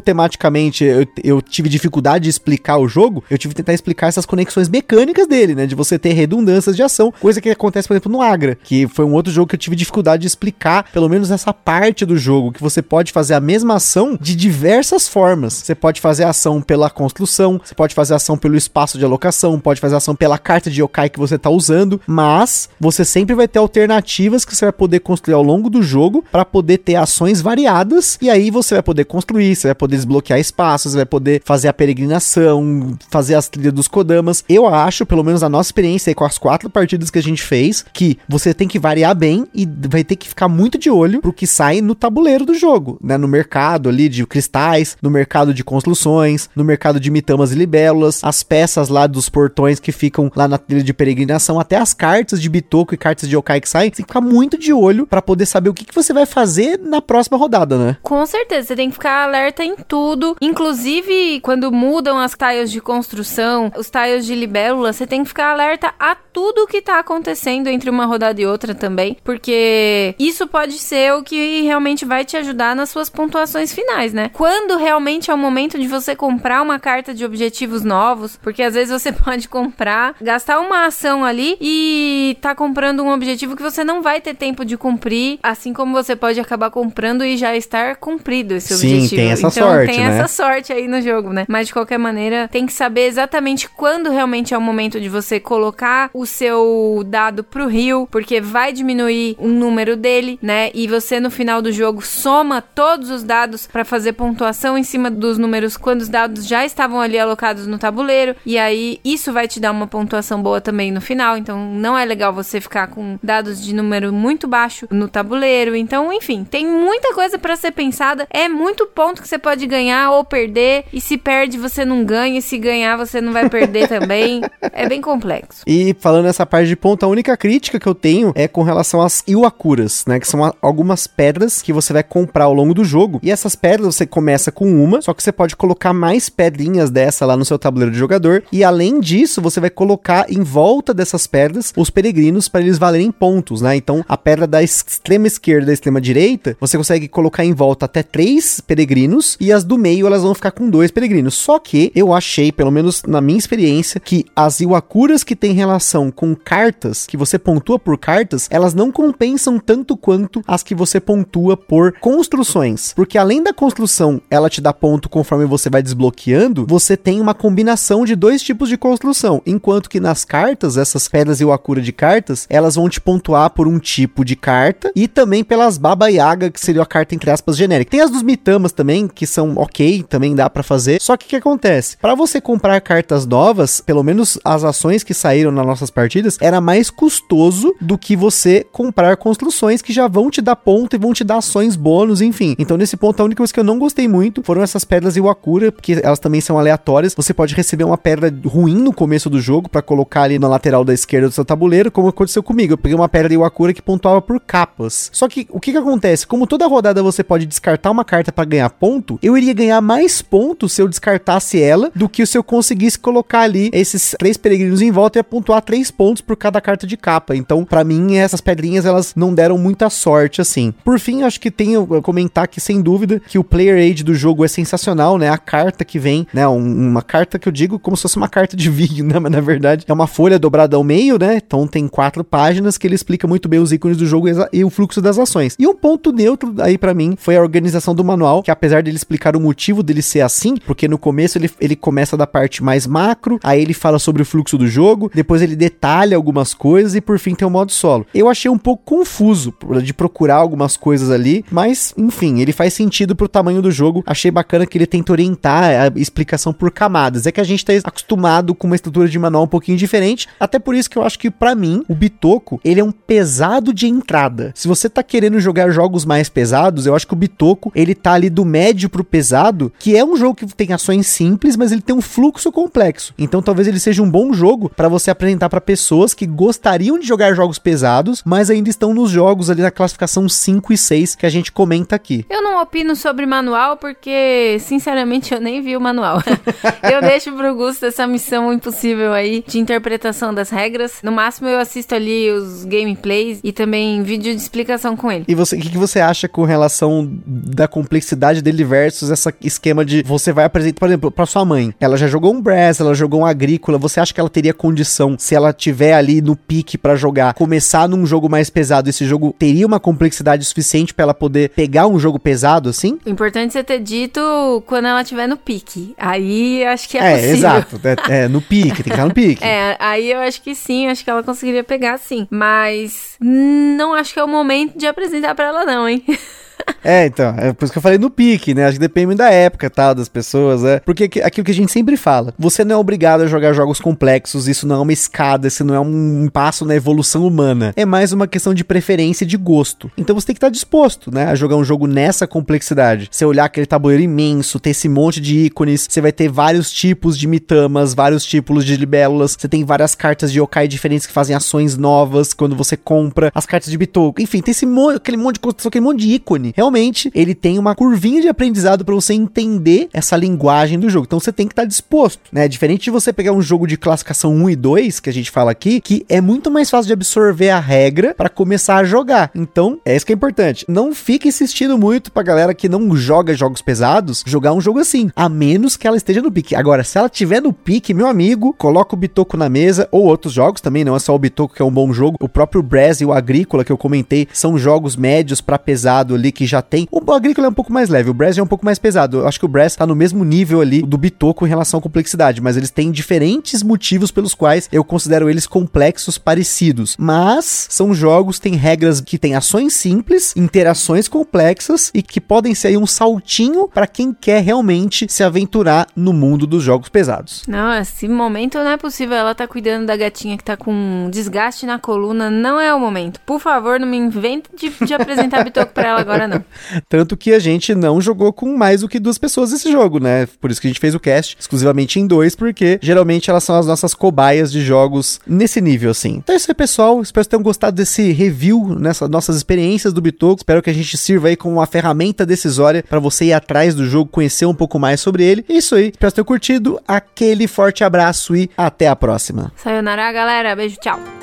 tematicamente 0.00 0.84
eu, 0.84 1.06
eu 1.24 1.42
tive 1.42 1.68
dificuldade 1.68 2.24
de 2.24 2.30
explicar 2.30 2.76
o 2.78 2.88
jogo, 2.88 3.24
eu 3.30 3.38
tive 3.38 3.54
que 3.54 3.62
tentar 3.62 3.72
explicar 3.72 4.08
essas 4.08 4.26
conexões 4.26 4.68
mecânicas 4.68 5.26
dele, 5.26 5.54
né, 5.54 5.66
de 5.66 5.74
você 5.74 5.98
ter 5.98 6.12
redundâncias 6.12 6.76
de 6.76 6.82
ação, 6.82 7.12
coisa 7.20 7.40
que 7.40 7.48
acontece, 7.48 7.88
por 7.88 7.94
exemplo, 7.94 8.12
no 8.12 8.20
Agra, 8.20 8.58
que 8.62 8.86
foi 8.88 9.04
um 9.04 9.14
outro 9.14 9.32
jogo 9.32 9.48
que 9.48 9.54
eu 9.54 9.58
tive 9.58 9.76
dificuldade 9.76 10.22
de 10.22 10.26
explicar, 10.26 10.90
pelo 10.92 11.08
menos 11.08 11.30
essa 11.30 11.52
parte 11.52 12.04
do 12.04 12.16
jogo, 12.16 12.52
que 12.52 12.62
você 12.62 12.82
pode 12.82 13.12
fazer 13.12 13.37
a 13.38 13.40
mesma 13.40 13.74
ação 13.74 14.18
de 14.20 14.36
diversas 14.36 15.08
formas. 15.08 15.54
Você 15.54 15.74
pode 15.74 16.00
fazer 16.00 16.24
ação 16.24 16.60
pela 16.60 16.90
construção, 16.90 17.60
você 17.64 17.74
pode 17.74 17.94
fazer 17.94 18.14
ação 18.14 18.36
pelo 18.36 18.56
espaço 18.56 18.98
de 18.98 19.04
alocação, 19.04 19.58
pode 19.58 19.80
fazer 19.80 19.96
ação 19.96 20.14
pela 20.14 20.38
carta 20.38 20.70
de 20.70 20.82
yokai 20.82 21.08
que 21.08 21.18
você 21.18 21.36
está 21.36 21.48
usando, 21.48 22.00
mas 22.06 22.68
você 22.78 23.04
sempre 23.04 23.34
vai 23.34 23.48
ter 23.48 23.58
alternativas 23.58 24.44
que 24.44 24.54
você 24.54 24.66
vai 24.66 24.72
poder 24.72 25.00
construir 25.00 25.34
ao 25.34 25.42
longo 25.42 25.70
do 25.70 25.82
jogo 25.82 26.24
para 26.30 26.44
poder 26.44 26.78
ter 26.78 26.96
ações 26.96 27.40
variadas 27.40 28.18
e 28.20 28.28
aí 28.28 28.50
você 28.50 28.74
vai 28.74 28.82
poder 28.82 29.04
construir, 29.04 29.54
você 29.54 29.68
vai 29.68 29.74
poder 29.74 29.96
desbloquear 29.96 30.38
espaços, 30.38 30.94
vai 30.94 31.06
poder 31.06 31.42
fazer 31.44 31.68
a 31.68 31.72
peregrinação, 31.72 32.96
fazer 33.10 33.34
as 33.34 33.48
trilhas 33.48 33.72
dos 33.72 33.88
Kodamas. 33.88 34.44
Eu 34.48 34.66
acho, 34.66 35.06
pelo 35.06 35.24
menos 35.24 35.42
a 35.42 35.48
nossa 35.48 35.68
experiência 35.68 36.14
com 36.14 36.24
as 36.24 36.38
quatro 36.38 36.68
partidas 36.68 37.10
que 37.10 37.18
a 37.18 37.22
gente 37.22 37.42
fez, 37.42 37.84
que 37.92 38.18
você 38.28 38.52
tem 38.52 38.66
que 38.66 38.78
variar 38.78 39.14
bem 39.14 39.46
e 39.54 39.66
vai 39.88 40.02
ter 40.02 40.16
que 40.16 40.28
ficar 40.28 40.48
muito 40.48 40.78
de 40.78 40.90
olho 40.90 41.20
pro 41.20 41.32
que 41.32 41.46
sai 41.46 41.80
no 41.80 41.94
tabuleiro 41.94 42.44
do 42.44 42.54
jogo, 42.54 42.98
né? 43.02 43.16
No 43.16 43.27
mercado 43.28 43.88
ali 43.88 44.08
de 44.08 44.26
cristais, 44.26 44.96
no 45.02 45.10
mercado 45.10 45.54
de 45.54 45.62
construções, 45.62 46.48
no 46.54 46.64
mercado 46.64 46.98
de 46.98 47.10
mitamas 47.10 47.52
e 47.52 47.54
libélulas, 47.54 48.22
as 48.22 48.42
peças 48.42 48.88
lá 48.88 49.06
dos 49.06 49.28
portões 49.28 49.78
que 49.80 49.92
ficam 49.92 50.30
lá 50.34 50.48
na 50.48 50.58
trilha 50.58 50.82
de 50.82 50.92
peregrinação, 50.92 51.60
até 51.60 51.76
as 51.76 51.94
cartas 51.94 52.40
de 52.40 52.48
Bitoku 52.48 52.94
e 52.94 52.98
cartas 52.98 53.28
de 53.28 53.36
Yokai 53.36 53.60
que 53.60 53.68
saem, 53.68 53.90
você 53.90 53.96
tem 53.96 54.04
que 54.04 54.12
ficar 54.12 54.20
muito 54.20 54.58
de 54.58 54.72
olho 54.72 55.06
para 55.06 55.22
poder 55.22 55.46
saber 55.46 55.70
o 55.70 55.74
que, 55.74 55.84
que 55.84 55.94
você 55.94 56.12
vai 56.12 56.26
fazer 56.26 56.78
na 56.78 57.00
próxima 57.00 57.36
rodada, 57.36 57.76
né? 57.76 57.96
Com 58.02 58.24
certeza, 58.26 58.68
você 58.68 58.76
tem 58.76 58.88
que 58.88 58.94
ficar 58.94 59.24
alerta 59.24 59.64
em 59.64 59.76
tudo. 59.76 60.36
Inclusive, 60.40 61.40
quando 61.40 61.70
mudam 61.72 62.18
as 62.18 62.34
tiles 62.34 62.70
de 62.70 62.80
construção, 62.80 63.72
os 63.76 63.90
tiles 63.90 64.26
de 64.26 64.34
libélula, 64.34 64.92
você 64.92 65.06
tem 65.06 65.22
que 65.22 65.28
ficar 65.28 65.52
alerta 65.52 65.94
a 65.98 66.14
tudo 66.14 66.66
que 66.66 66.80
tá 66.80 66.98
acontecendo 66.98 67.68
entre 67.68 67.90
uma 67.90 68.06
rodada 68.06 68.40
e 68.40 68.46
outra 68.46 68.74
também, 68.74 69.16
porque 69.24 70.14
isso 70.18 70.46
pode 70.46 70.78
ser 70.78 71.12
o 71.14 71.22
que 71.22 71.62
realmente 71.62 72.04
vai 72.04 72.24
te 72.24 72.36
ajudar 72.36 72.76
nas 72.76 72.90
suas 72.90 73.10
pontuações 73.18 73.72
finais, 73.72 74.12
né? 74.12 74.30
Quando 74.32 74.76
realmente 74.76 75.28
é 75.28 75.34
o 75.34 75.36
momento 75.36 75.76
de 75.76 75.88
você 75.88 76.14
comprar 76.14 76.62
uma 76.62 76.78
carta 76.78 77.12
de 77.12 77.24
objetivos 77.24 77.82
novos, 77.82 78.38
porque 78.40 78.62
às 78.62 78.74
vezes 78.74 78.92
você 78.92 79.10
pode 79.10 79.48
comprar, 79.48 80.14
gastar 80.22 80.60
uma 80.60 80.86
ação 80.86 81.24
ali 81.24 81.56
e 81.60 82.36
tá 82.40 82.54
comprando 82.54 83.02
um 83.02 83.10
objetivo 83.10 83.56
que 83.56 83.62
você 83.62 83.82
não 83.82 84.02
vai 84.02 84.20
ter 84.20 84.34
tempo 84.34 84.64
de 84.64 84.76
cumprir, 84.76 85.40
assim 85.42 85.72
como 85.72 85.92
você 85.92 86.14
pode 86.14 86.38
acabar 86.38 86.70
comprando 86.70 87.24
e 87.24 87.36
já 87.36 87.56
estar 87.56 87.96
cumprido 87.96 88.54
esse 88.54 88.76
Sim, 88.76 88.94
objetivo. 88.94 89.20
tem 89.20 89.30
essa 89.32 89.48
então 89.48 89.68
sorte, 89.68 89.92
tem 89.92 89.98
né? 89.98 90.16
essa 90.16 90.28
sorte 90.28 90.72
aí 90.72 90.86
no 90.86 91.02
jogo, 91.02 91.32
né? 91.32 91.44
Mas 91.48 91.66
de 91.66 91.72
qualquer 91.72 91.98
maneira, 91.98 92.46
tem 92.46 92.66
que 92.66 92.72
saber 92.72 93.06
exatamente 93.06 93.68
quando 93.68 94.10
realmente 94.10 94.54
é 94.54 94.58
o 94.58 94.60
momento 94.60 95.00
de 95.00 95.08
você 95.08 95.40
colocar 95.40 96.08
o 96.14 96.24
seu 96.24 97.02
dado 97.04 97.42
pro 97.42 97.66
rio, 97.66 98.06
porque 98.12 98.40
vai 98.40 98.72
diminuir 98.72 99.36
um 99.40 99.48
número 99.48 99.96
dele, 99.96 100.38
né? 100.40 100.70
E 100.72 100.86
você 100.86 101.18
no 101.18 101.32
final 101.32 101.60
do 101.60 101.72
jogo 101.72 102.00
soma 102.00 102.62
todos 102.62 103.07
todos 103.08 103.10
os 103.10 103.22
dados 103.22 103.66
para 103.66 103.84
fazer 103.84 104.12
pontuação 104.12 104.76
em 104.76 104.82
cima 104.82 105.10
dos 105.10 105.38
números 105.38 105.76
quando 105.76 106.02
os 106.02 106.08
dados 106.08 106.46
já 106.46 106.64
estavam 106.64 107.00
ali 107.00 107.18
alocados 107.18 107.66
no 107.66 107.78
tabuleiro. 107.78 108.36
E 108.44 108.58
aí 108.58 109.00
isso 109.04 109.32
vai 109.32 109.48
te 109.48 109.58
dar 109.58 109.70
uma 109.70 109.86
pontuação 109.86 110.42
boa 110.42 110.60
também 110.60 110.92
no 110.92 111.00
final. 111.00 111.36
Então 111.36 111.58
não 111.72 111.96
é 111.96 112.04
legal 112.04 112.32
você 112.32 112.60
ficar 112.60 112.88
com 112.88 113.18
dados 113.22 113.64
de 113.64 113.74
número 113.74 114.12
muito 114.12 114.46
baixo 114.46 114.86
no 114.90 115.08
tabuleiro. 115.08 115.74
Então, 115.74 116.12
enfim, 116.12 116.44
tem 116.44 116.66
muita 116.66 117.14
coisa 117.14 117.38
para 117.38 117.56
ser 117.56 117.72
pensada. 117.72 118.26
É 118.30 118.48
muito 118.48 118.86
ponto 118.86 119.22
que 119.22 119.28
você 119.28 119.38
pode 119.38 119.66
ganhar 119.66 120.10
ou 120.10 120.24
perder. 120.24 120.84
E 120.92 121.00
se 121.00 121.16
perde, 121.16 121.56
você 121.56 121.84
não 121.84 122.04
ganha. 122.04 122.38
E 122.38 122.42
se 122.42 122.58
ganhar, 122.58 122.96
você 122.96 123.20
não 123.20 123.32
vai 123.32 123.48
perder 123.48 123.88
também. 123.88 124.42
É 124.72 124.86
bem 124.86 125.00
complexo. 125.00 125.62
E 125.66 125.96
falando 125.98 126.24
nessa 126.24 126.44
parte 126.44 126.68
de 126.68 126.76
ponto, 126.76 127.04
a 127.04 127.08
única 127.08 127.36
crítica 127.36 127.80
que 127.80 127.86
eu 127.86 127.94
tenho 127.94 128.32
é 128.34 128.46
com 128.46 128.62
relação 128.62 129.00
às 129.00 129.24
Iwakuras, 129.26 130.04
né? 130.06 130.20
Que 130.20 130.28
são 130.28 130.52
algumas 130.60 131.06
pedras 131.06 131.62
que 131.62 131.72
você 131.72 131.92
vai 131.92 132.02
comprar 132.02 132.44
ao 132.44 132.54
longo 132.54 132.74
do 132.74 132.84
jogo. 132.84 132.97
E 133.22 133.30
essas 133.30 133.54
pedras 133.54 133.94
você 133.94 134.06
começa 134.06 134.50
com 134.50 134.66
uma, 134.82 135.00
só 135.00 135.14
que 135.14 135.22
você 135.22 135.30
pode 135.30 135.54
colocar 135.54 135.92
mais 135.92 136.28
pedrinhas 136.28 136.90
dessa 136.90 137.24
lá 137.24 137.36
no 137.36 137.44
seu 137.44 137.58
tabuleiro 137.58 137.92
de 137.92 137.98
jogador. 137.98 138.42
E 138.50 138.64
além 138.64 139.00
disso, 139.00 139.40
você 139.40 139.60
vai 139.60 139.70
colocar 139.70 140.26
em 140.28 140.42
volta 140.42 140.92
dessas 140.92 141.26
pedras 141.26 141.72
os 141.76 141.90
peregrinos 141.90 142.48
para 142.48 142.60
eles 142.60 142.78
valerem 142.78 143.10
pontos, 143.10 143.60
né? 143.60 143.76
Então, 143.76 144.04
a 144.08 144.16
pedra 144.16 144.46
da 144.46 144.62
extrema 144.62 145.26
esquerda 145.26 145.64
e 145.64 145.66
da 145.66 145.72
extrema 145.72 146.00
direita, 146.00 146.56
você 146.60 146.76
consegue 146.76 147.08
colocar 147.08 147.44
em 147.44 147.52
volta 147.52 147.84
até 147.84 148.02
três 148.02 148.60
peregrinos 148.60 149.36
e 149.40 149.52
as 149.52 149.64
do 149.64 149.78
meio 149.78 150.06
elas 150.06 150.22
vão 150.22 150.34
ficar 150.34 150.50
com 150.50 150.68
dois 150.68 150.90
peregrinos. 150.90 151.34
Só 151.34 151.58
que 151.58 151.92
eu 151.94 152.12
achei, 152.12 152.50
pelo 152.50 152.70
menos 152.70 153.02
na 153.04 153.20
minha 153.20 153.38
experiência, 153.38 154.00
que 154.00 154.24
as 154.34 154.60
Iwakuras 154.60 155.22
que 155.22 155.36
têm 155.36 155.52
relação 155.52 156.10
com 156.10 156.34
cartas, 156.34 157.06
que 157.06 157.16
você 157.16 157.38
pontua 157.38 157.78
por 157.78 157.98
cartas, 157.98 158.48
elas 158.50 158.74
não 158.74 158.90
compensam 158.90 159.58
tanto 159.58 159.96
quanto 159.96 160.42
as 160.46 160.62
que 160.62 160.74
você 160.74 161.00
pontua 161.00 161.56
por 161.56 161.92
construções. 162.00 162.77
Porque 162.94 163.18
além 163.18 163.42
da 163.42 163.52
construção, 163.52 164.20
ela 164.30 164.50
te 164.50 164.60
dá 164.60 164.72
ponto 164.72 165.08
conforme 165.08 165.44
você 165.44 165.68
vai 165.70 165.82
desbloqueando, 165.82 166.66
você 166.68 166.96
tem 166.96 167.20
uma 167.20 167.34
combinação 167.34 168.04
de 168.04 168.14
dois 168.14 168.42
tipos 168.42 168.68
de 168.68 168.76
construção. 168.76 169.42
Enquanto 169.46 169.88
que 169.88 170.00
nas 170.00 170.24
cartas, 170.24 170.76
essas 170.76 171.08
pedras 171.08 171.40
Iwakura 171.40 171.80
de 171.80 171.92
cartas, 171.92 172.46
elas 172.50 172.74
vão 172.74 172.88
te 172.88 173.00
pontuar 173.00 173.50
por 173.50 173.66
um 173.66 173.78
tipo 173.78 174.24
de 174.24 174.36
carta 174.36 174.92
e 174.94 175.08
também 175.08 175.42
pelas 175.42 175.78
Baba 175.78 176.08
Yaga, 176.08 176.50
que 176.50 176.60
seria 176.60 176.82
a 176.82 176.86
carta 176.86 177.14
entre 177.14 177.30
aspas 177.30 177.56
genérica. 177.56 177.90
Tem 177.90 178.00
as 178.00 178.10
dos 178.10 178.22
Mitamas 178.22 178.72
também, 178.72 179.08
que 179.08 179.26
são 179.26 179.56
ok, 179.56 180.04
também 180.08 180.34
dá 180.34 180.50
para 180.50 180.62
fazer. 180.62 181.00
Só 181.00 181.16
que 181.16 181.26
o 181.26 181.28
que 181.28 181.36
acontece? 181.36 181.96
Para 181.96 182.14
você 182.14 182.40
comprar 182.40 182.80
cartas 182.80 183.26
novas, 183.26 183.80
pelo 183.80 184.02
menos 184.02 184.38
as 184.44 184.64
ações 184.64 185.02
que 185.02 185.14
saíram 185.14 185.50
nas 185.50 185.66
nossas 185.66 185.90
partidas, 185.90 186.36
era 186.40 186.60
mais 186.60 186.90
custoso 186.90 187.74
do 187.80 187.96
que 187.96 188.16
você 188.16 188.66
comprar 188.72 189.16
construções 189.16 189.80
que 189.80 189.92
já 189.92 190.06
vão 190.08 190.30
te 190.30 190.40
dar 190.40 190.56
ponto 190.56 190.94
e 190.94 190.98
vão 190.98 191.12
te 191.12 191.24
dar 191.24 191.38
ações 191.38 191.76
bônus, 191.76 192.20
enfim. 192.20 192.54
Então, 192.58 192.67
nesse 192.76 192.96
ponto, 192.96 193.20
a 193.20 193.24
única 193.24 193.38
coisa 193.38 193.52
que 193.52 193.60
eu 193.60 193.64
não 193.64 193.78
gostei 193.78 194.08
muito 194.08 194.42
foram 194.42 194.62
essas 194.62 194.84
pedras 194.84 195.16
Iwakura, 195.16 195.72
porque 195.72 196.00
elas 196.02 196.18
também 196.18 196.40
são 196.40 196.58
aleatórias. 196.58 197.14
Você 197.14 197.32
pode 197.32 197.54
receber 197.54 197.84
uma 197.84 197.98
pedra 197.98 198.32
ruim 198.44 198.76
no 198.76 198.92
começo 198.92 199.30
do 199.30 199.40
jogo 199.40 199.68
para 199.68 199.82
colocar 199.82 200.22
ali 200.22 200.38
na 200.38 200.48
lateral 200.48 200.84
da 200.84 200.92
esquerda 200.92 201.28
do 201.28 201.34
seu 201.34 201.44
tabuleiro, 201.44 201.90
como 201.90 202.08
aconteceu 202.08 202.42
comigo. 202.42 202.72
Eu 202.72 202.78
peguei 202.78 202.94
uma 202.94 203.08
pedra 203.08 203.32
Iwakura 203.32 203.72
que 203.72 203.82
pontuava 203.82 204.20
por 204.20 204.40
capas. 204.40 205.10
Só 205.12 205.28
que 205.28 205.46
o 205.50 205.60
que 205.60 205.72
que 205.72 205.78
acontece? 205.78 206.26
Como 206.26 206.46
toda 206.46 206.66
rodada 206.66 207.02
você 207.02 207.22
pode 207.22 207.46
descartar 207.46 207.90
uma 207.90 208.04
carta 208.04 208.32
para 208.32 208.44
ganhar 208.44 208.70
ponto, 208.70 209.18
eu 209.22 209.36
iria 209.36 209.54
ganhar 209.54 209.80
mais 209.80 210.20
pontos 210.20 210.72
se 210.72 210.82
eu 210.82 210.88
descartasse 210.88 211.60
ela 211.60 211.90
do 211.94 212.08
que 212.08 212.24
se 212.26 212.36
eu 212.36 212.44
conseguisse 212.44 212.98
colocar 212.98 213.40
ali 213.40 213.70
esses 213.72 214.14
três 214.18 214.36
peregrinos 214.36 214.82
em 214.82 214.90
volta 214.90 215.18
e 215.18 215.22
pontuar 215.22 215.62
três 215.62 215.90
pontos 215.90 216.22
por 216.22 216.36
cada 216.36 216.60
carta 216.60 216.86
de 216.86 216.96
capa. 216.96 217.36
Então, 217.36 217.64
para 217.64 217.84
mim, 217.84 218.16
essas 218.16 218.40
pedrinhas 218.40 218.84
elas 218.84 219.14
não 219.14 219.34
deram 219.34 219.58
muita 219.58 219.90
sorte 219.90 220.40
assim. 220.40 220.74
Por 220.84 220.98
fim, 220.98 221.22
acho 221.22 221.40
que 221.40 221.50
tenho 221.50 221.96
a 221.96 222.02
comentar 222.02 222.48
que 222.48 222.57
sem 222.58 222.80
dúvida 222.80 223.20
que 223.26 223.38
o 223.38 223.44
player 223.44 223.76
aid 223.76 224.04
do 224.04 224.14
jogo 224.14 224.44
é 224.44 224.48
sensacional, 224.48 225.18
né? 225.18 225.28
A 225.28 225.38
carta 225.38 225.84
que 225.84 225.98
vem, 225.98 226.26
né? 226.32 226.46
Um, 226.46 226.88
uma 226.88 227.02
carta 227.02 227.38
que 227.38 227.48
eu 227.48 227.52
digo 227.52 227.78
como 227.78 227.96
se 227.96 228.02
fosse 228.02 228.16
uma 228.16 228.28
carta 228.28 228.56
de 228.56 228.68
vídeo, 228.70 229.04
né? 229.04 229.18
Mas 229.18 229.32
na 229.32 229.40
verdade 229.40 229.84
é 229.86 229.92
uma 229.92 230.06
folha 230.06 230.38
dobrada 230.38 230.76
ao 230.76 230.84
meio, 230.84 231.18
né? 231.18 231.40
Então 231.44 231.66
tem 231.66 231.86
quatro 231.88 232.24
páginas 232.24 232.78
que 232.78 232.86
ele 232.86 232.94
explica 232.94 233.26
muito 233.26 233.48
bem 233.48 233.60
os 233.60 233.72
ícones 233.72 233.96
do 233.96 234.06
jogo 234.06 234.26
e 234.52 234.64
o 234.64 234.70
fluxo 234.70 235.00
das 235.00 235.18
ações. 235.18 235.54
E 235.58 235.66
um 235.66 235.74
ponto 235.74 236.12
neutro 236.12 236.54
aí 236.58 236.76
para 236.76 236.94
mim 236.94 237.14
foi 237.18 237.36
a 237.36 237.42
organização 237.42 237.94
do 237.94 238.04
manual, 238.04 238.42
que 238.42 238.50
apesar 238.50 238.82
dele 238.82 238.96
explicar 238.96 239.36
o 239.36 239.40
motivo 239.40 239.82
dele 239.82 240.02
ser 240.02 240.20
assim, 240.20 240.56
porque 240.56 240.88
no 240.88 240.98
começo 240.98 241.38
ele, 241.38 241.50
ele 241.60 241.76
começa 241.76 242.16
da 242.16 242.26
parte 242.26 242.62
mais 242.62 242.86
macro, 242.86 243.38
aí 243.42 243.62
ele 243.62 243.74
fala 243.74 243.98
sobre 243.98 244.22
o 244.22 244.24
fluxo 244.24 244.58
do 244.58 244.66
jogo, 244.66 245.10
depois 245.14 245.42
ele 245.42 245.56
detalha 245.56 246.16
algumas 246.16 246.54
coisas 246.54 246.94
e 246.94 247.00
por 247.00 247.18
fim 247.18 247.34
tem 247.34 247.46
o 247.46 247.50
modo 247.50 247.72
solo. 247.72 248.06
Eu 248.14 248.28
achei 248.28 248.50
um 248.50 248.58
pouco 248.58 248.82
confuso 248.84 249.54
de 249.82 249.94
procurar 249.94 250.36
algumas 250.36 250.76
coisas 250.76 251.10
ali, 251.10 251.44
mas 251.50 251.94
enfim, 251.96 252.40
ele 252.40 252.47
faz 252.52 252.74
sentido 252.74 253.14
pro 253.14 253.28
tamanho 253.28 253.62
do 253.62 253.70
jogo. 253.70 254.02
Achei 254.06 254.30
bacana 254.30 254.66
que 254.66 254.76
ele 254.78 254.86
tenta 254.86 255.12
orientar 255.12 255.64
a 255.64 255.98
explicação 255.98 256.52
por 256.52 256.70
camadas. 256.70 257.26
É 257.26 257.32
que 257.32 257.40
a 257.40 257.44
gente 257.44 257.64
tá 257.64 257.72
acostumado 257.84 258.54
com 258.54 258.66
uma 258.66 258.76
estrutura 258.76 259.08
de 259.08 259.18
manual 259.18 259.44
um 259.44 259.48
pouquinho 259.48 259.78
diferente, 259.78 260.28
até 260.38 260.58
por 260.58 260.74
isso 260.74 260.90
que 260.90 260.96
eu 260.96 261.02
acho 261.02 261.18
que 261.18 261.30
para 261.30 261.54
mim 261.54 261.84
o 261.88 261.94
Bitoco, 261.94 262.60
ele 262.64 262.80
é 262.80 262.84
um 262.84 262.92
pesado 262.92 263.72
de 263.72 263.86
entrada. 263.86 264.52
Se 264.54 264.68
você 264.68 264.88
tá 264.88 265.02
querendo 265.02 265.40
jogar 265.40 265.70
jogos 265.70 266.04
mais 266.04 266.28
pesados, 266.28 266.86
eu 266.86 266.94
acho 266.94 267.06
que 267.06 267.12
o 267.12 267.16
Bitoco, 267.16 267.72
ele 267.74 267.94
tá 267.94 268.12
ali 268.12 268.30
do 268.30 268.44
médio 268.44 268.88
pro 268.88 269.04
pesado, 269.04 269.72
que 269.78 269.96
é 269.96 270.04
um 270.04 270.16
jogo 270.16 270.34
que 270.34 270.46
tem 270.46 270.72
ações 270.72 271.06
simples, 271.06 271.56
mas 271.56 271.72
ele 271.72 271.82
tem 271.82 271.94
um 271.94 272.00
fluxo 272.00 272.50
complexo. 272.52 273.14
Então 273.18 273.42
talvez 273.42 273.68
ele 273.68 273.80
seja 273.80 274.02
um 274.02 274.10
bom 274.10 274.32
jogo 274.32 274.70
para 274.74 274.88
você 274.88 275.10
apresentar 275.10 275.48
para 275.48 275.60
pessoas 275.60 276.14
que 276.14 276.26
gostariam 276.26 276.98
de 276.98 277.06
jogar 277.06 277.34
jogos 277.34 277.58
pesados, 277.58 278.22
mas 278.24 278.50
ainda 278.50 278.70
estão 278.70 278.94
nos 278.94 279.10
jogos 279.10 279.50
ali 279.50 279.62
na 279.62 279.70
classificação 279.70 280.28
5 280.28 280.72
e 280.72 280.78
6 280.78 281.14
que 281.14 281.26
a 281.26 281.30
gente 281.30 281.52
comenta 281.52 281.96
aqui. 281.96 282.24
Eu 282.28 282.37
não 282.42 282.62
opino 282.62 282.94
sobre 282.96 283.26
manual 283.26 283.76
porque, 283.76 284.58
sinceramente, 284.60 285.34
eu 285.34 285.40
nem 285.40 285.60
vi 285.60 285.76
o 285.76 285.80
manual. 285.80 286.22
eu 286.82 287.00
deixo 287.00 287.32
pro 287.32 287.54
Gusto 287.54 287.86
essa 287.86 288.06
missão 288.06 288.52
impossível 288.52 289.12
aí 289.12 289.44
de 289.46 289.58
interpretação 289.58 290.32
das 290.32 290.50
regras. 290.50 290.94
No 291.02 291.12
máximo 291.12 291.48
eu 291.48 291.58
assisto 291.58 291.94
ali 291.94 292.30
os 292.30 292.64
gameplays 292.64 293.40
e 293.42 293.52
também 293.52 294.02
vídeo 294.02 294.34
de 294.34 294.40
explicação 294.40 294.96
com 294.96 295.10
ele. 295.10 295.24
E 295.28 295.34
o 295.34 295.44
que, 295.44 295.70
que 295.70 295.78
você 295.78 296.00
acha 296.00 296.28
com 296.28 296.44
relação 296.44 297.08
da 297.26 297.68
complexidade 297.68 298.42
dele 298.42 298.64
versus 298.64 299.10
esse 299.10 299.34
esquema 299.42 299.84
de 299.84 300.02
você 300.02 300.32
vai 300.32 300.44
apresentar, 300.44 300.80
por 300.80 300.88
exemplo, 300.88 301.10
para 301.10 301.26
sua 301.26 301.44
mãe. 301.44 301.74
Ela 301.80 301.96
já 301.96 302.06
jogou 302.06 302.32
um 302.32 302.40
Brass, 302.40 302.80
ela 302.80 302.94
jogou 302.94 303.20
um 303.20 303.26
Agrícola. 303.26 303.78
Você 303.78 304.00
acha 304.00 304.14
que 304.14 304.20
ela 304.20 304.30
teria 304.30 304.54
condição, 304.54 305.16
se 305.18 305.34
ela 305.34 305.52
tiver 305.52 305.94
ali 305.94 306.20
no 306.20 306.36
pique 306.36 306.78
para 306.78 306.96
jogar, 306.96 307.34
começar 307.34 307.88
num 307.88 308.06
jogo 308.06 308.28
mais 308.28 308.48
pesado? 308.50 308.88
Esse 308.88 309.04
jogo 309.04 309.34
teria 309.38 309.66
uma 309.66 309.80
complexidade 309.80 310.44
suficiente 310.44 310.94
para 310.94 311.04
ela 311.04 311.14
poder 311.14 311.50
pegar 311.50 311.86
um 311.86 311.98
jogo 311.98 312.18
pesado 312.18 312.27
assim? 312.68 312.98
O 313.04 313.10
importante 313.10 313.52
você 313.52 313.62
ter 313.62 313.80
dito 313.80 314.62
quando 314.66 314.86
ela 314.86 315.02
estiver 315.02 315.26
no 315.26 315.36
pique. 315.36 315.94
Aí 315.98 316.64
acho 316.64 316.88
que 316.88 316.98
é, 316.98 317.00
é 317.00 317.14
possível. 317.14 317.34
Exato, 317.34 317.80
é, 317.84 317.96
é, 318.24 318.28
no 318.28 318.40
pique, 318.40 318.82
tem 318.82 318.84
que 318.84 318.90
estar 318.90 319.06
no 319.06 319.14
pique. 319.14 319.44
é, 319.44 319.76
aí 319.78 320.10
eu 320.10 320.20
acho 320.20 320.42
que 320.42 320.54
sim, 320.54 320.88
acho 320.88 321.04
que 321.04 321.10
ela 321.10 321.22
conseguiria 321.22 321.64
pegar 321.64 321.98
sim. 321.98 322.26
Mas 322.30 323.16
não 323.20 323.94
acho 323.94 324.12
que 324.12 324.20
é 324.20 324.24
o 324.24 324.28
momento 324.28 324.78
de 324.78 324.86
apresentar 324.86 325.34
para 325.34 325.46
ela, 325.46 325.64
não, 325.64 325.88
hein? 325.88 326.04
É, 326.84 327.06
então, 327.06 327.34
é 327.36 327.52
por 327.52 327.64
isso 327.64 327.72
que 327.72 327.78
eu 327.78 327.82
falei 327.82 327.98
no 327.98 328.08
pique, 328.08 328.54
né? 328.54 328.64
Acho 328.64 328.74
que 328.74 328.80
depende 328.80 329.14
da 329.14 329.30
época, 329.30 329.68
tal, 329.68 329.94
das 329.94 330.08
pessoas, 330.08 330.62
né? 330.62 330.80
Porque 330.80 331.04
aquilo 331.22 331.44
que 331.44 331.50
a 331.50 331.54
gente 331.54 331.72
sempre 331.72 331.96
fala, 331.96 332.32
você 332.38 332.64
não 332.64 332.76
é 332.76 332.78
obrigado 332.78 333.22
a 333.22 333.26
jogar 333.26 333.52
jogos 333.52 333.80
complexos, 333.80 334.48
isso 334.48 334.66
não 334.66 334.76
é 334.76 334.78
uma 334.78 334.92
escada, 334.92 335.48
isso 335.48 335.64
não 335.64 335.74
é 335.74 335.80
um 335.80 336.28
passo 336.32 336.64
na 336.64 336.74
evolução 336.74 337.26
humana. 337.26 337.72
É 337.76 337.84
mais 337.84 338.12
uma 338.12 338.26
questão 338.26 338.54
de 338.54 338.64
preferência 338.64 339.24
e 339.24 339.26
de 339.26 339.36
gosto. 339.36 339.90
Então 339.98 340.14
você 340.14 340.28
tem 340.28 340.34
que 340.34 340.38
estar 340.38 340.48
disposto, 340.48 341.12
né, 341.12 341.26
a 341.26 341.34
jogar 341.34 341.56
um 341.56 341.64
jogo 341.64 341.86
nessa 341.86 342.26
complexidade. 342.26 343.08
Você 343.10 343.24
olhar 343.24 343.44
aquele 343.44 343.66
tabuleiro 343.66 344.02
imenso, 344.02 344.60
ter 344.60 344.70
esse 344.70 344.88
monte 344.88 345.20
de 345.20 345.46
ícones, 345.46 345.86
você 345.88 346.00
vai 346.00 346.12
ter 346.12 346.28
vários 346.28 346.70
tipos 346.70 347.18
de 347.18 347.26
mitamas, 347.26 347.92
vários 347.92 348.24
tipos 348.24 348.64
de 348.64 348.76
libélulas, 348.76 349.36
você 349.38 349.48
tem 349.48 349.64
várias 349.64 349.94
cartas 349.94 350.32
de 350.32 350.40
yokai 350.40 350.68
diferentes 350.68 351.06
que 351.06 351.12
fazem 351.12 351.34
ações 351.34 351.76
novas 351.76 352.32
quando 352.32 352.56
você 352.56 352.76
compra, 352.76 353.30
as 353.34 353.44
cartas 353.44 353.70
de 353.70 353.76
bitoku, 353.76 354.22
enfim, 354.22 354.40
tem 354.40 354.52
esse 354.52 354.64
monte, 354.64 354.96
aquele 354.96 355.16
monte 355.16 355.34
de 355.34 355.40
construção, 355.40 355.68
aquele 355.68 355.84
monte 355.84 356.00
de 356.00 356.14
ícone 356.14 356.47
realmente 356.56 357.10
ele 357.14 357.34
tem 357.34 357.58
uma 357.58 357.74
curvinha 357.74 358.20
de 358.20 358.28
aprendizado 358.28 358.84
para 358.84 358.94
você 358.94 359.14
entender 359.14 359.88
essa 359.92 360.16
linguagem 360.16 360.78
do 360.78 360.90
jogo. 360.90 361.06
Então 361.06 361.20
você 361.20 361.32
tem 361.32 361.46
que 361.46 361.52
estar 361.52 361.62
tá 361.62 361.68
disposto, 361.68 362.20
né? 362.30 362.46
Diferente 362.46 362.84
de 362.84 362.90
você 362.90 363.12
pegar 363.12 363.32
um 363.32 363.42
jogo 363.42 363.66
de 363.66 363.76
classificação 363.76 364.34
1 364.34 364.50
e 364.50 364.56
2, 364.56 365.00
que 365.00 365.10
a 365.10 365.12
gente 365.12 365.30
fala 365.30 365.50
aqui, 365.50 365.80
que 365.80 366.04
é 366.08 366.20
muito 366.20 366.50
mais 366.50 366.68
fácil 366.70 366.88
de 366.88 366.92
absorver 366.92 367.50
a 367.50 367.58
regra 367.58 368.14
para 368.14 368.28
começar 368.28 368.76
a 368.76 368.84
jogar. 368.84 369.30
Então, 369.34 369.78
é 369.84 369.96
isso 369.96 370.04
que 370.04 370.12
é 370.12 370.14
importante. 370.14 370.64
Não 370.68 370.94
fique 370.94 371.28
insistindo 371.28 371.78
muito 371.78 372.12
pra 372.12 372.22
galera 372.22 372.54
que 372.54 372.68
não 372.68 372.94
joga 372.96 373.34
jogos 373.34 373.62
pesados, 373.62 374.22
jogar 374.26 374.52
um 374.52 374.60
jogo 374.60 374.78
assim, 374.78 375.10
a 375.16 375.28
menos 375.28 375.76
que 375.76 375.86
ela 375.86 375.96
esteja 375.96 376.20
no 376.20 376.30
pique. 376.30 376.54
Agora, 376.54 376.84
se 376.84 376.98
ela 376.98 377.06
estiver 377.06 377.40
no 377.40 377.52
pique, 377.52 377.94
meu 377.94 378.06
amigo, 378.06 378.54
coloca 378.58 378.94
o 378.94 378.98
Bitoco 378.98 379.36
na 379.36 379.48
mesa 379.48 379.88
ou 379.90 380.04
outros 380.04 380.32
jogos 380.32 380.60
também, 380.60 380.84
não 380.84 380.96
é 380.96 380.98
só 380.98 381.14
o 381.14 381.18
Bitoco 381.18 381.54
que 381.54 381.62
é 381.62 381.64
um 381.64 381.70
bom 381.70 381.92
jogo. 381.92 382.16
O 382.20 382.28
próprio 382.28 382.62
Brass 382.62 382.98
o 383.04 383.12
Agrícola 383.12 383.64
que 383.64 383.72
eu 383.72 383.78
comentei 383.78 384.26
são 384.32 384.58
jogos 384.58 384.96
médios 384.96 385.40
para 385.40 385.58
pesado 385.58 386.14
ali 386.14 386.32
que 386.38 386.46
já 386.46 386.62
tem. 386.62 386.86
O 386.92 387.12
Agrícola 387.12 387.48
é 387.48 387.50
um 387.50 387.54
pouco 387.54 387.72
mais 387.72 387.88
leve, 387.88 388.10
o 388.10 388.14
Brass 388.14 388.38
é 388.38 388.42
um 388.42 388.46
pouco 388.46 388.64
mais 388.64 388.78
pesado. 388.78 389.18
Eu 389.18 389.26
acho 389.26 389.40
que 389.40 389.44
o 389.44 389.48
Brass 389.48 389.74
tá 389.74 389.84
no 389.84 389.96
mesmo 389.96 390.24
nível 390.24 390.60
ali 390.60 390.82
do 390.82 390.96
Bitoku 390.96 391.44
em 391.44 391.48
relação 391.48 391.80
à 391.80 391.82
complexidade, 391.82 392.40
mas 392.40 392.56
eles 392.56 392.70
têm 392.70 392.92
diferentes 392.92 393.60
motivos 393.60 394.12
pelos 394.12 394.34
quais 394.34 394.68
eu 394.70 394.84
considero 394.84 395.28
eles 395.28 395.48
complexos 395.48 396.16
parecidos. 396.16 396.94
Mas 396.96 397.66
são 397.68 397.92
jogos, 397.92 398.38
têm 398.38 398.54
regras 398.54 399.00
que 399.00 399.18
têm 399.18 399.34
ações 399.34 399.74
simples, 399.74 400.32
interações 400.36 401.08
complexas 401.08 401.90
e 401.92 402.02
que 402.02 402.20
podem 402.20 402.54
ser 402.54 402.78
um 402.78 402.86
saltinho 402.86 403.66
para 403.66 403.88
quem 403.88 404.14
quer 404.14 404.40
realmente 404.40 405.08
se 405.10 405.24
aventurar 405.24 405.88
no 405.96 406.12
mundo 406.12 406.46
dos 406.46 406.62
jogos 406.62 406.88
pesados. 406.88 407.42
Não, 407.48 407.74
esse 407.74 408.06
momento 408.06 408.58
não 408.58 408.68
é 408.68 408.76
possível. 408.76 409.16
Ela 409.16 409.34
tá 409.34 409.48
cuidando 409.48 409.86
da 409.86 409.96
gatinha 409.96 410.38
que 410.38 410.44
tá 410.44 410.56
com 410.56 411.08
desgaste 411.10 411.66
na 411.66 411.80
coluna. 411.80 412.30
Não 412.30 412.60
é 412.60 412.72
o 412.72 412.78
momento. 412.78 413.18
Por 413.26 413.40
favor, 413.40 413.80
não 413.80 413.88
me 413.88 413.96
invente 413.96 414.48
de, 414.56 414.70
de 414.86 414.94
apresentar 414.94 415.42
Bitoku 415.42 415.72
pra 415.72 415.88
ela 415.88 416.00
agora, 416.00 416.27
não. 416.28 416.44
Tanto 416.88 417.16
que 417.16 417.32
a 417.32 417.38
gente 417.38 417.74
não 417.74 418.00
jogou 418.00 418.32
com 418.32 418.56
mais 418.56 418.80
do 418.80 418.88
que 418.88 418.98
duas 418.98 419.18
pessoas 419.18 419.52
esse 419.52 419.70
jogo, 419.70 419.98
né? 419.98 420.26
Por 420.40 420.50
isso 420.50 420.60
que 420.60 420.66
a 420.66 420.70
gente 420.70 420.80
fez 420.80 420.94
o 420.94 421.00
cast 421.00 421.36
exclusivamente 421.38 421.98
em 421.98 422.06
dois, 422.06 422.34
porque 422.34 422.78
geralmente 422.82 423.30
elas 423.30 423.44
são 423.44 423.56
as 423.56 423.66
nossas 423.66 423.94
cobaias 423.94 424.52
de 424.52 424.60
jogos 424.60 425.20
nesse 425.26 425.60
nível, 425.60 425.90
assim. 425.90 426.16
Então 426.16 426.34
é 426.34 426.36
isso 426.36 426.50
aí, 426.50 426.54
pessoal. 426.54 427.00
Espero 427.00 427.24
que 427.24 427.30
tenham 427.30 427.42
gostado 427.42 427.76
desse 427.76 428.12
review, 428.12 428.76
nessas 428.78 429.08
nossas 429.08 429.36
experiências 429.36 429.92
do 429.92 430.00
Bitoku. 430.00 430.40
Espero 430.40 430.62
que 430.62 430.70
a 430.70 430.74
gente 430.74 430.96
sirva 430.96 431.28
aí 431.28 431.36
como 431.36 431.56
uma 431.56 431.66
ferramenta 431.66 432.26
decisória 432.26 432.84
para 432.88 432.98
você 432.98 433.26
ir 433.26 433.32
atrás 433.32 433.74
do 433.74 433.86
jogo, 433.86 434.10
conhecer 434.10 434.46
um 434.46 434.54
pouco 434.54 434.78
mais 434.78 435.00
sobre 435.00 435.24
ele. 435.24 435.44
É 435.48 435.54
isso 435.54 435.74
aí. 435.74 435.88
Espero 435.88 436.12
que 436.12 436.16
tenham 436.16 436.24
curtido. 436.24 436.80
Aquele 436.86 437.46
forte 437.46 437.84
abraço 437.84 438.36
e 438.36 438.50
até 438.56 438.88
a 438.88 438.96
próxima. 438.96 439.52
Sayonara, 439.56 440.12
galera. 440.12 440.54
Beijo, 440.54 440.76
tchau. 440.80 441.17